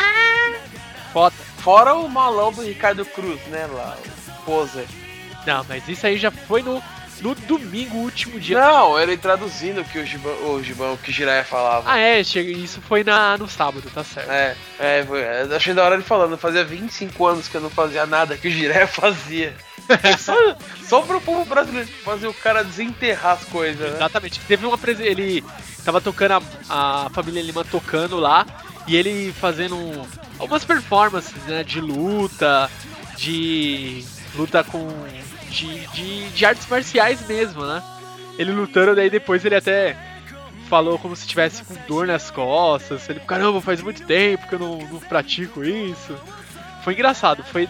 [1.13, 1.35] Foda.
[1.59, 3.97] Fora o malão do Ricardo Cruz, né, lá,
[4.27, 4.87] o poser.
[5.45, 6.81] Não, mas isso aí já foi no,
[7.21, 8.59] no domingo, último dia.
[8.59, 11.89] Não, ele traduzindo o que o Gibão, o, Gibão, o que Jiraiya falava.
[11.89, 14.29] Ah, é, isso foi na, no sábado, tá certo.
[14.29, 17.69] É, é, foi, é, achei da hora ele falando, fazia 25 anos que eu não
[17.69, 19.55] fazia nada que o Jiraiya fazia
[20.19, 20.33] só,
[20.83, 23.95] só pro povo brasileiro fazer o cara desenterrar as coisas, né?
[23.97, 24.39] Exatamente.
[24.41, 25.43] Teve uma Ele
[25.83, 26.33] tava tocando
[26.69, 28.45] a, a família Lima tocando lá
[28.87, 30.05] e ele fazendo um-
[30.37, 31.63] algumas performances, né?
[31.63, 32.69] De luta,
[33.17, 34.03] de
[34.35, 34.87] luta com.
[35.49, 37.81] De, de, de artes marciais mesmo, né?
[38.37, 39.97] Ele lutando, daí depois ele até
[40.69, 43.09] falou como se tivesse com dor nas costas.
[43.09, 46.15] Ele, caramba, faz muito tempo que eu não, não pratico isso.
[46.83, 47.67] Foi engraçado, foi,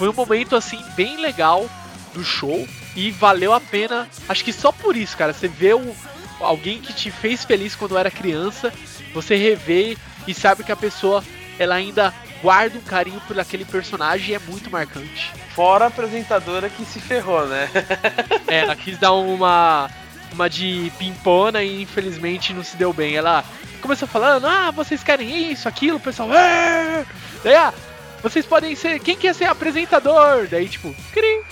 [0.00, 1.68] foi um momento assim bem legal
[2.14, 4.08] do show e valeu a pena.
[4.26, 5.34] Acho que só por isso, cara.
[5.34, 5.94] Você vê o,
[6.40, 8.72] alguém que te fez feliz quando era criança,
[9.12, 11.22] você revê e sabe que a pessoa
[11.58, 15.30] ela ainda guarda um carinho por aquele personagem e é muito marcante.
[15.54, 17.68] Fora a apresentadora que se ferrou, né?
[18.48, 19.90] É, ela quis dar uma
[20.32, 23.16] uma de pimpona e infelizmente não se deu bem.
[23.16, 23.44] Ela
[23.82, 27.04] começou falando: "Ah, vocês querem isso, aquilo", o pessoal: "É!"
[27.44, 27.74] Daí, ah,
[28.22, 30.46] vocês podem ser, quem quer ser apresentador?
[30.48, 31.42] Daí tipo, cri,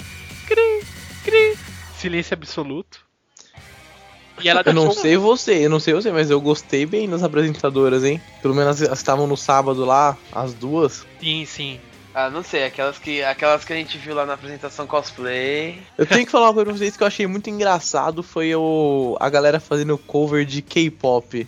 [0.47, 0.83] cri,
[1.25, 1.57] cri.
[1.97, 3.07] Silêncio absoluto.
[4.41, 7.23] E ela Eu não sei você, eu não sei você, mas eu gostei bem das
[7.23, 8.21] apresentadoras, hein?
[8.41, 11.05] Pelo menos as que estavam no sábado lá, as duas.
[11.21, 11.81] Sim, sim.
[12.15, 15.81] Ah, não sei, aquelas que, aquelas que a gente viu lá na apresentação cosplay.
[15.97, 19.17] Eu tenho que falar uma coisa pra vocês que eu achei muito engraçado foi o
[19.21, 21.47] a galera fazendo cover de K-pop.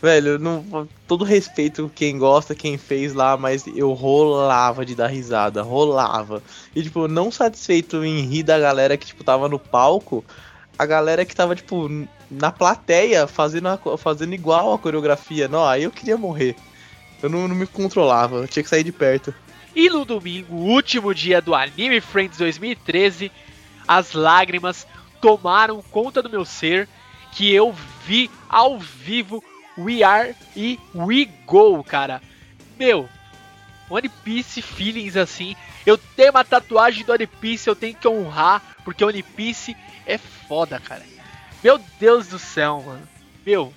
[0.00, 5.62] Velho, não, todo respeito quem gosta, quem fez lá, mas eu rolava de dar risada,
[5.62, 6.42] rolava.
[6.74, 10.22] E tipo, não satisfeito em rir da galera que tipo tava no palco,
[10.78, 11.88] a galera que tava tipo
[12.30, 15.48] na plateia fazendo a fazendo igual a coreografia.
[15.48, 16.54] Não, aí eu queria morrer.
[17.22, 19.34] Eu não, não me controlava, eu tinha que sair de perto.
[19.74, 23.32] E no domingo, último dia do Anime Friends 2013,
[23.88, 24.86] as lágrimas
[25.22, 26.86] tomaram conta do meu ser
[27.32, 27.74] que eu
[28.06, 29.42] vi ao vivo
[29.78, 32.22] We Are e We Go, cara.
[32.78, 33.08] Meu,
[33.88, 35.54] One Piece feelings assim.
[35.84, 40.18] Eu tenho uma tatuagem do One Piece, eu tenho que honrar, porque One Piece é
[40.18, 41.02] foda, cara.
[41.62, 43.08] Meu Deus do céu, mano.
[43.44, 43.72] Meu,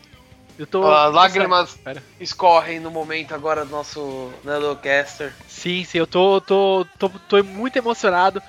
[0.58, 0.86] eu tô.
[0.86, 2.04] As lágrimas Cara.
[2.20, 5.34] escorrem no momento agora do nosso Nandocaster.
[5.48, 8.44] Sim, sim, eu tô, tô, tô, tô muito emocionado.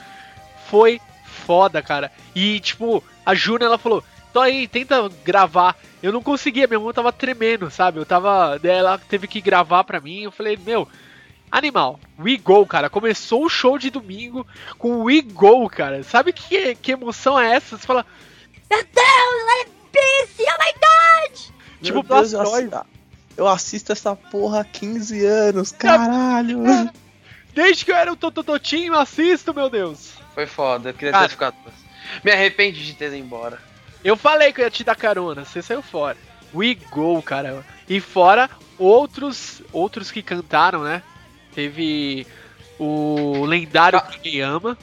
[0.68, 2.10] Foi foda, cara.
[2.34, 5.76] E, tipo, a Juna, ela falou, então aí, tenta gravar.
[6.02, 7.98] Eu não conseguia, minha mão tava tremendo, sabe?
[7.98, 8.58] Eu tava.
[8.58, 10.22] daí Ela teve que gravar pra mim.
[10.22, 10.88] Eu falei, meu,
[11.50, 12.88] animal, We Go, cara.
[12.88, 14.46] Começou o show de domingo
[14.78, 16.02] com We Go, cara.
[16.02, 17.76] Sabe que, que emoção é essa?
[17.76, 18.06] Você fala,
[18.70, 21.40] Meu Deus, One Piece, oh my god!
[21.82, 22.74] Tipo, Meu Deus, eu, Blastoise.
[22.74, 22.86] assi-
[23.36, 26.60] eu assisto essa porra há 15 anos, caralho.
[27.54, 30.12] desde que eu era o Totototinho, eu assisto, meu Deus.
[30.34, 31.24] Foi foda, eu queria Cara.
[31.24, 31.56] ter ficado.
[32.24, 33.58] Me arrependi de ter ido embora.
[34.04, 36.16] Eu falei que eu ia te dar carona, você saiu fora.
[36.54, 37.64] We go, cara.
[37.88, 38.48] E fora
[38.78, 41.02] outros outros que cantaram, né?
[41.54, 42.26] Teve
[42.78, 44.02] o lendário Ah.
[44.02, 44.76] Kageyama,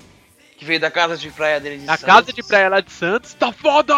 [0.57, 2.91] Que veio da casa de praia dele de na Santos, casa de praia lá de
[2.91, 3.33] Santos.
[3.33, 3.93] Tá foda!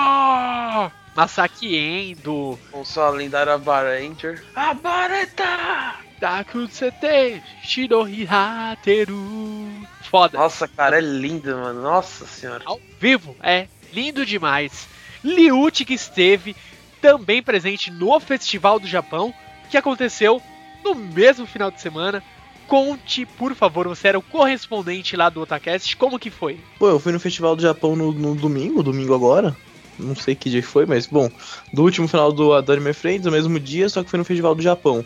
[1.16, 4.44] Masaki Endo, Com sua lendária Baranger.
[4.56, 5.96] A Bareta!
[6.20, 9.70] Dakutsete, Shirohi Hateru.
[10.10, 10.38] Foda.
[10.38, 11.82] Nossa, cara, é lindo, mano.
[11.82, 12.64] Nossa senhora.
[12.66, 14.88] Ao vivo, é lindo demais.
[15.24, 16.56] Liuti que esteve
[17.02, 19.34] também presente no Festival do Japão,
[19.70, 20.42] que aconteceu
[20.84, 22.24] no mesmo final de semana.
[22.68, 26.60] Conte, por favor, você era o correspondente lá do Otacast, como que foi?
[26.78, 29.56] Pô, eu fui no Festival do Japão no, no domingo, domingo agora.
[29.98, 31.30] Não sei que dia foi, mas bom,
[31.74, 34.56] do último final do, do Anime Friends, no mesmo dia, só que foi no Festival
[34.56, 35.04] do Japão.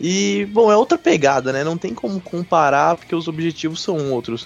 [0.00, 1.64] E, bom, é outra pegada, né?
[1.64, 4.44] Não tem como comparar, porque os objetivos são outros.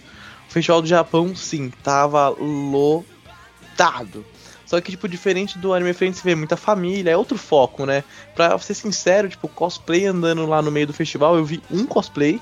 [0.49, 4.25] O Festival do Japão, sim, tava lotado.
[4.73, 8.03] Só que, tipo, diferente do Anime Friends, você vê muita família, é outro foco, né?
[8.35, 12.41] Pra ser sincero, tipo, cosplay andando lá no meio do festival, eu vi um cosplay.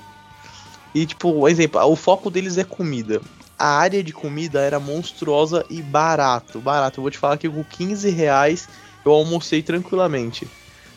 [0.95, 3.21] E, tipo, exemplo, o foco deles é comida.
[3.59, 6.61] A área de comida era monstruosa e barato.
[6.61, 6.99] Barato.
[6.99, 8.69] Eu vou te falar que com 15 reais
[9.03, 10.47] eu almocei tranquilamente.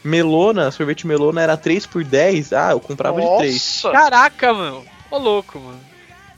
[0.04, 2.52] Melona, sorvete melona era 3 por 10.
[2.52, 3.54] Ah, eu comprava de 3.
[3.54, 3.90] Nossa!
[3.90, 4.84] Caraca, mano.
[5.10, 5.80] Ô louco, mano.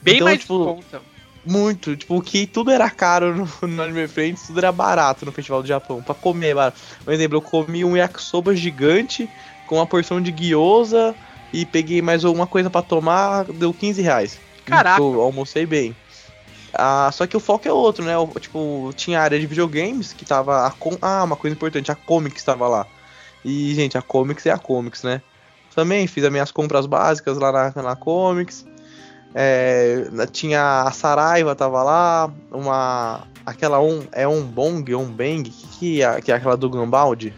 [0.00, 1.15] Bem Então, mais tipo, de conta.
[1.46, 5.62] Muito, tipo, que tudo era caro no, no Anime Friends, tudo era barato no Festival
[5.62, 6.02] do Japão.
[6.02, 6.72] Pra comer, mano.
[7.04, 9.30] Por exemplo, eu comi um yakisoba gigante
[9.66, 11.14] com uma porção de gyoza
[11.52, 14.38] e peguei mais alguma coisa pra tomar, deu 15 reais.
[14.64, 15.00] Caraca.
[15.00, 15.94] Almocei bem.
[16.74, 18.12] Ah, só que o foco é outro, né?
[18.40, 20.66] Tipo, tinha a área de videogames que tava.
[20.66, 20.98] A com...
[21.00, 22.86] Ah, uma coisa importante, a Comics tava lá.
[23.44, 25.22] E, gente, a Comics é a Comics, né?
[25.74, 28.66] Também fiz as minhas compras básicas lá na, na Comics.
[29.38, 33.24] É, tinha a Saraiva tava lá, uma.
[33.44, 34.02] Aquela um.
[34.10, 37.34] É um Bong, um Bang, que, que, é, que é aquela do Gambaldi?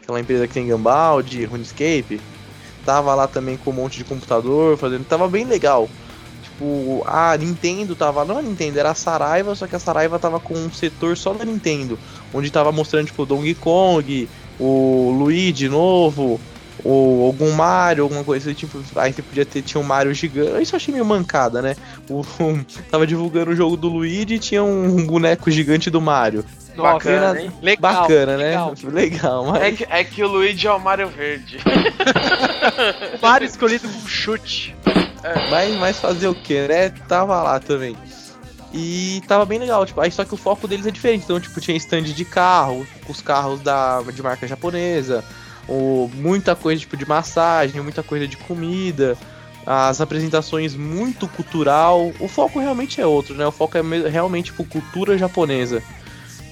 [0.00, 2.20] Aquela empresa que tem Gambaldi, RuneScape.
[2.86, 5.04] Tava lá também com um monte de computador, fazendo.
[5.06, 5.88] Tava bem legal.
[6.44, 8.24] Tipo, a Nintendo tava.
[8.24, 11.32] Não a Nintendo, era a Saraiva, só que a Saraiva tava com um setor só
[11.32, 11.98] da Nintendo.
[12.32, 14.28] Onde tava mostrando, tipo, Donkey Kong,
[14.60, 16.40] o Luigi novo,
[16.84, 20.74] ou algum Mario, alguma coisa tipo, aí você podia ter, tinha um Mario gigante, isso
[20.74, 21.74] eu achei meio mancada, né?
[22.10, 22.22] O,
[22.90, 26.44] tava divulgando o jogo do Luigi e tinha um boneco gigante do Mario.
[26.76, 27.52] Nossa, Bacana, hein?
[27.62, 28.02] legal.
[28.02, 28.74] Bacana, legal.
[28.82, 28.90] né?
[28.90, 29.62] Legal, mas...
[29.62, 31.58] É que, é que o Luigi é o Mario Verde.
[33.16, 34.76] O Mario escolhido com chute.
[35.50, 36.90] Mas, mas fazer o que, né?
[37.08, 37.96] Tava lá também.
[38.72, 41.22] E tava bem legal, tipo, aí só que o foco deles é diferente.
[41.22, 45.24] Então, tipo, tinha stand de carro, os carros da, de marca japonesa,
[45.68, 49.16] o, muita coisa tipo de massagem, muita coisa de comida,
[49.66, 52.12] as apresentações muito cultural.
[52.20, 53.46] O foco realmente é outro, né?
[53.46, 55.82] O foco é me- realmente tipo cultura japonesa.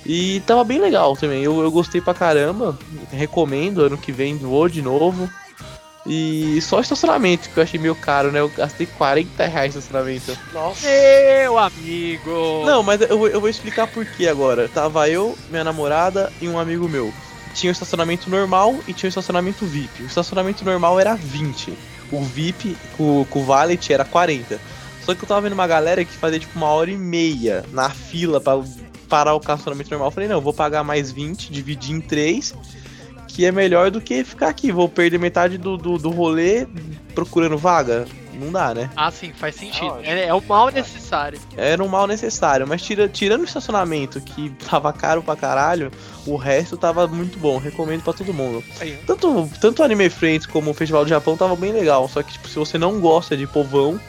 [0.04, 1.42] E tava bem legal também.
[1.44, 2.76] Eu, eu gostei pra caramba.
[3.12, 5.30] Recomendo, ano que vem vou de novo.
[6.04, 8.40] E só estacionamento, que eu achei meio caro, né?
[8.40, 10.36] Eu gastei 40 reais no estacionamento.
[10.52, 10.84] Nossa.
[10.88, 12.64] Meu amigo.
[12.66, 14.68] Não, mas eu, vou- eu vou explicar por que agora.
[14.68, 17.12] Tava eu, minha namorada e um amigo meu.
[17.54, 20.02] Tinha o estacionamento normal e tinha o estacionamento VIP.
[20.02, 21.76] O estacionamento normal era 20.
[22.10, 24.60] O VIP com, com o valet era 40.
[25.04, 27.90] Só que eu tava vendo uma galera que fazia tipo uma hora e meia na
[27.90, 28.62] fila pra
[29.08, 30.08] parar o estacionamento normal.
[30.08, 32.54] Eu falei, não, eu vou pagar mais 20, dividir em 3,
[33.28, 34.70] que é melhor do que ficar aqui.
[34.70, 36.66] Vou perder metade do, do, do rolê
[37.14, 38.06] procurando vaga.
[38.32, 38.90] Não dá, né?
[38.96, 39.86] Ah, sim, faz sentido.
[39.86, 40.08] Lógico.
[40.10, 41.38] É, é o mal necessário.
[41.56, 45.90] Era um mal necessário, mas tira- tirando o estacionamento, que tava caro pra caralho,
[46.26, 48.62] o resto tava muito bom, recomendo pra todo mundo.
[48.80, 52.22] Aí, Tanto, tanto o Anime Friends como o Festival do Japão tava bem legal, só
[52.22, 54.00] que tipo, se você não gosta de povão,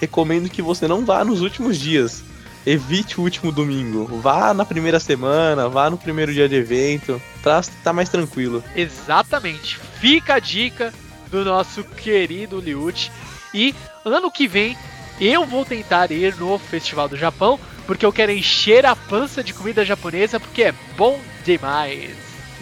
[0.00, 2.22] recomendo que você não vá nos últimos dias.
[2.66, 4.06] Evite o último domingo.
[4.22, 8.64] Vá na primeira semana, vá no primeiro dia de evento, pra estar mais tranquilo.
[8.74, 9.78] Exatamente.
[10.00, 10.92] Fica a dica
[11.30, 13.10] do nosso querido Liuchi.
[13.54, 13.74] E
[14.04, 14.76] ano que vem
[15.20, 19.54] eu vou tentar ir no Festival do Japão, porque eu quero encher a pança de
[19.54, 22.10] comida japonesa, porque é bom demais.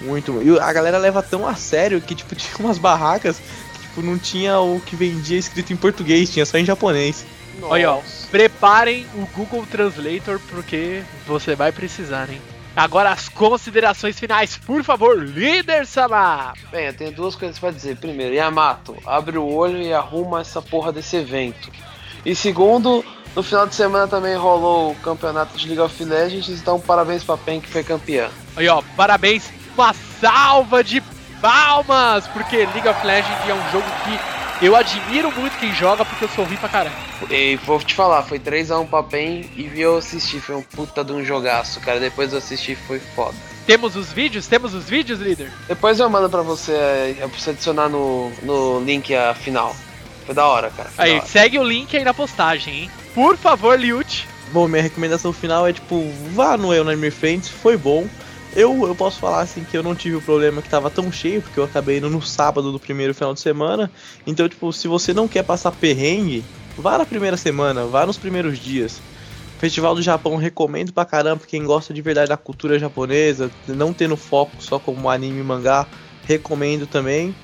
[0.00, 0.42] Muito.
[0.42, 4.18] E a galera leva tão a sério que, tipo, tinha umas barracas que, tipo, não
[4.18, 7.24] tinha o que vendia escrito em português, tinha só em japonês.
[7.62, 8.02] Olha, ó.
[8.30, 12.40] Preparem o Google Translator, porque você vai precisar, hein?
[12.74, 16.54] Agora as considerações finais, por favor, líder Sama!
[16.70, 17.96] Bem, eu tenho duas coisas pra dizer.
[17.96, 21.70] Primeiro, Yamato, abre o olho e arruma essa porra desse evento.
[22.24, 23.04] E segundo,
[23.36, 27.36] no final de semana também rolou o campeonato de League of Legends, então parabéns pra
[27.36, 28.30] PEN que foi campeã.
[28.56, 31.02] Aí, ó, parabéns, uma salva de
[31.42, 36.24] palmas, porque League of Legends é um jogo que eu admiro muito quem joga, porque
[36.24, 36.94] eu sou ruim pra caramba.
[37.28, 41.12] E vou te falar, foi 3x1 pra PEN e eu assisti, foi um puta de
[41.12, 41.98] um jogaço, cara.
[41.98, 43.34] Depois eu assisti foi foda.
[43.66, 44.46] Temos os vídeos?
[44.46, 45.50] Temos os vídeos, líder?
[45.66, 49.74] Depois eu mando pra você, pra você adicionar no, no link a final.
[50.24, 50.90] Foi da hora, cara.
[50.96, 51.26] Aí, hora.
[51.26, 52.90] segue o link aí na postagem, hein?
[53.14, 54.28] Por favor, Liut.
[54.52, 58.06] Bom, minha recomendação final é tipo, vá no Eu Anime Friends, foi bom.
[58.54, 61.40] Eu, eu posso falar assim que eu não tive o problema que tava tão cheio,
[61.40, 63.90] porque eu acabei indo no sábado do primeiro final de semana.
[64.26, 66.44] Então, tipo, se você não quer passar perrengue,
[66.76, 69.00] vá na primeira semana, vá nos primeiros dias.
[69.58, 74.16] Festival do Japão recomendo pra caramba, quem gosta de verdade da cultura japonesa, não tendo
[74.16, 75.86] foco só como anime e mangá,
[76.24, 77.34] recomendo também.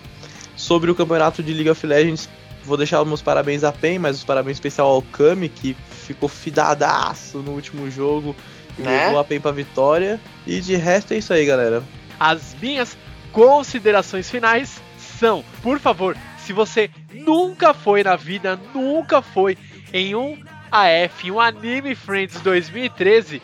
[0.57, 2.29] Sobre o campeonato de League of Legends,
[2.65, 6.29] vou deixar os meus parabéns a PEN, mas os parabéns especial ao Kami, que ficou
[6.29, 8.37] fidadaço no último jogo
[8.79, 9.07] Né?
[9.07, 10.21] levou a PEN pra vitória.
[10.47, 11.83] E de resto é isso aí, galera.
[12.19, 12.97] As minhas
[13.33, 19.59] considerações finais são, por favor, se você nunca foi na vida, nunca foi
[19.93, 20.39] em um
[20.71, 23.43] AF, em um Anime Friends 2013,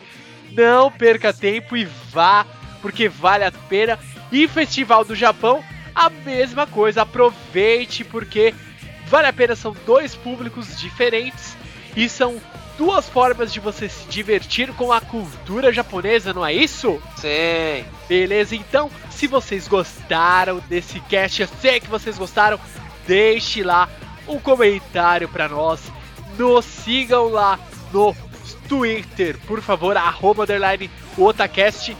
[0.51, 2.45] não perca tempo e vá,
[2.81, 3.99] porque vale a pena.
[4.31, 5.63] E Festival do Japão,
[5.93, 8.53] a mesma coisa, aproveite porque
[9.07, 11.55] vale a pena, são dois públicos diferentes
[11.95, 12.41] e são
[12.77, 17.01] duas formas de você se divertir com a cultura japonesa, não é isso?
[17.17, 17.85] Sim.
[18.07, 22.59] Beleza, então, se vocês gostaram desse cast, eu sei que vocês gostaram,
[23.07, 23.89] deixe lá
[24.27, 25.81] um comentário pra nós,
[26.37, 27.59] nos sigam lá
[27.93, 28.15] no
[28.67, 31.95] Twitter, por favor, arroba underline otacast,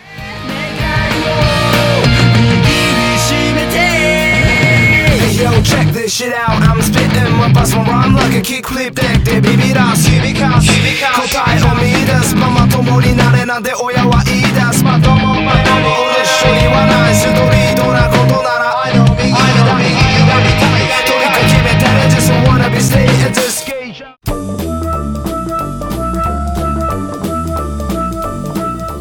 [5.38, 6.50] Yo, check this shit out.
[6.66, 9.22] I'm spitting my buzz my rhyme like a kickflip deck.
[9.22, 20.82] でビビらす響かす答えを見出すママ友になれなんて親は言い出すまとも前も俺一緒にはないストリートなことなら I know me, I know me, I know me.
[21.06, 24.02] とにかく決めたら Just wanna be stay at this stage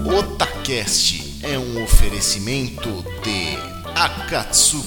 [0.06, 3.58] オタキャスト é um oferecimento de
[3.96, 4.87] Akatsuki.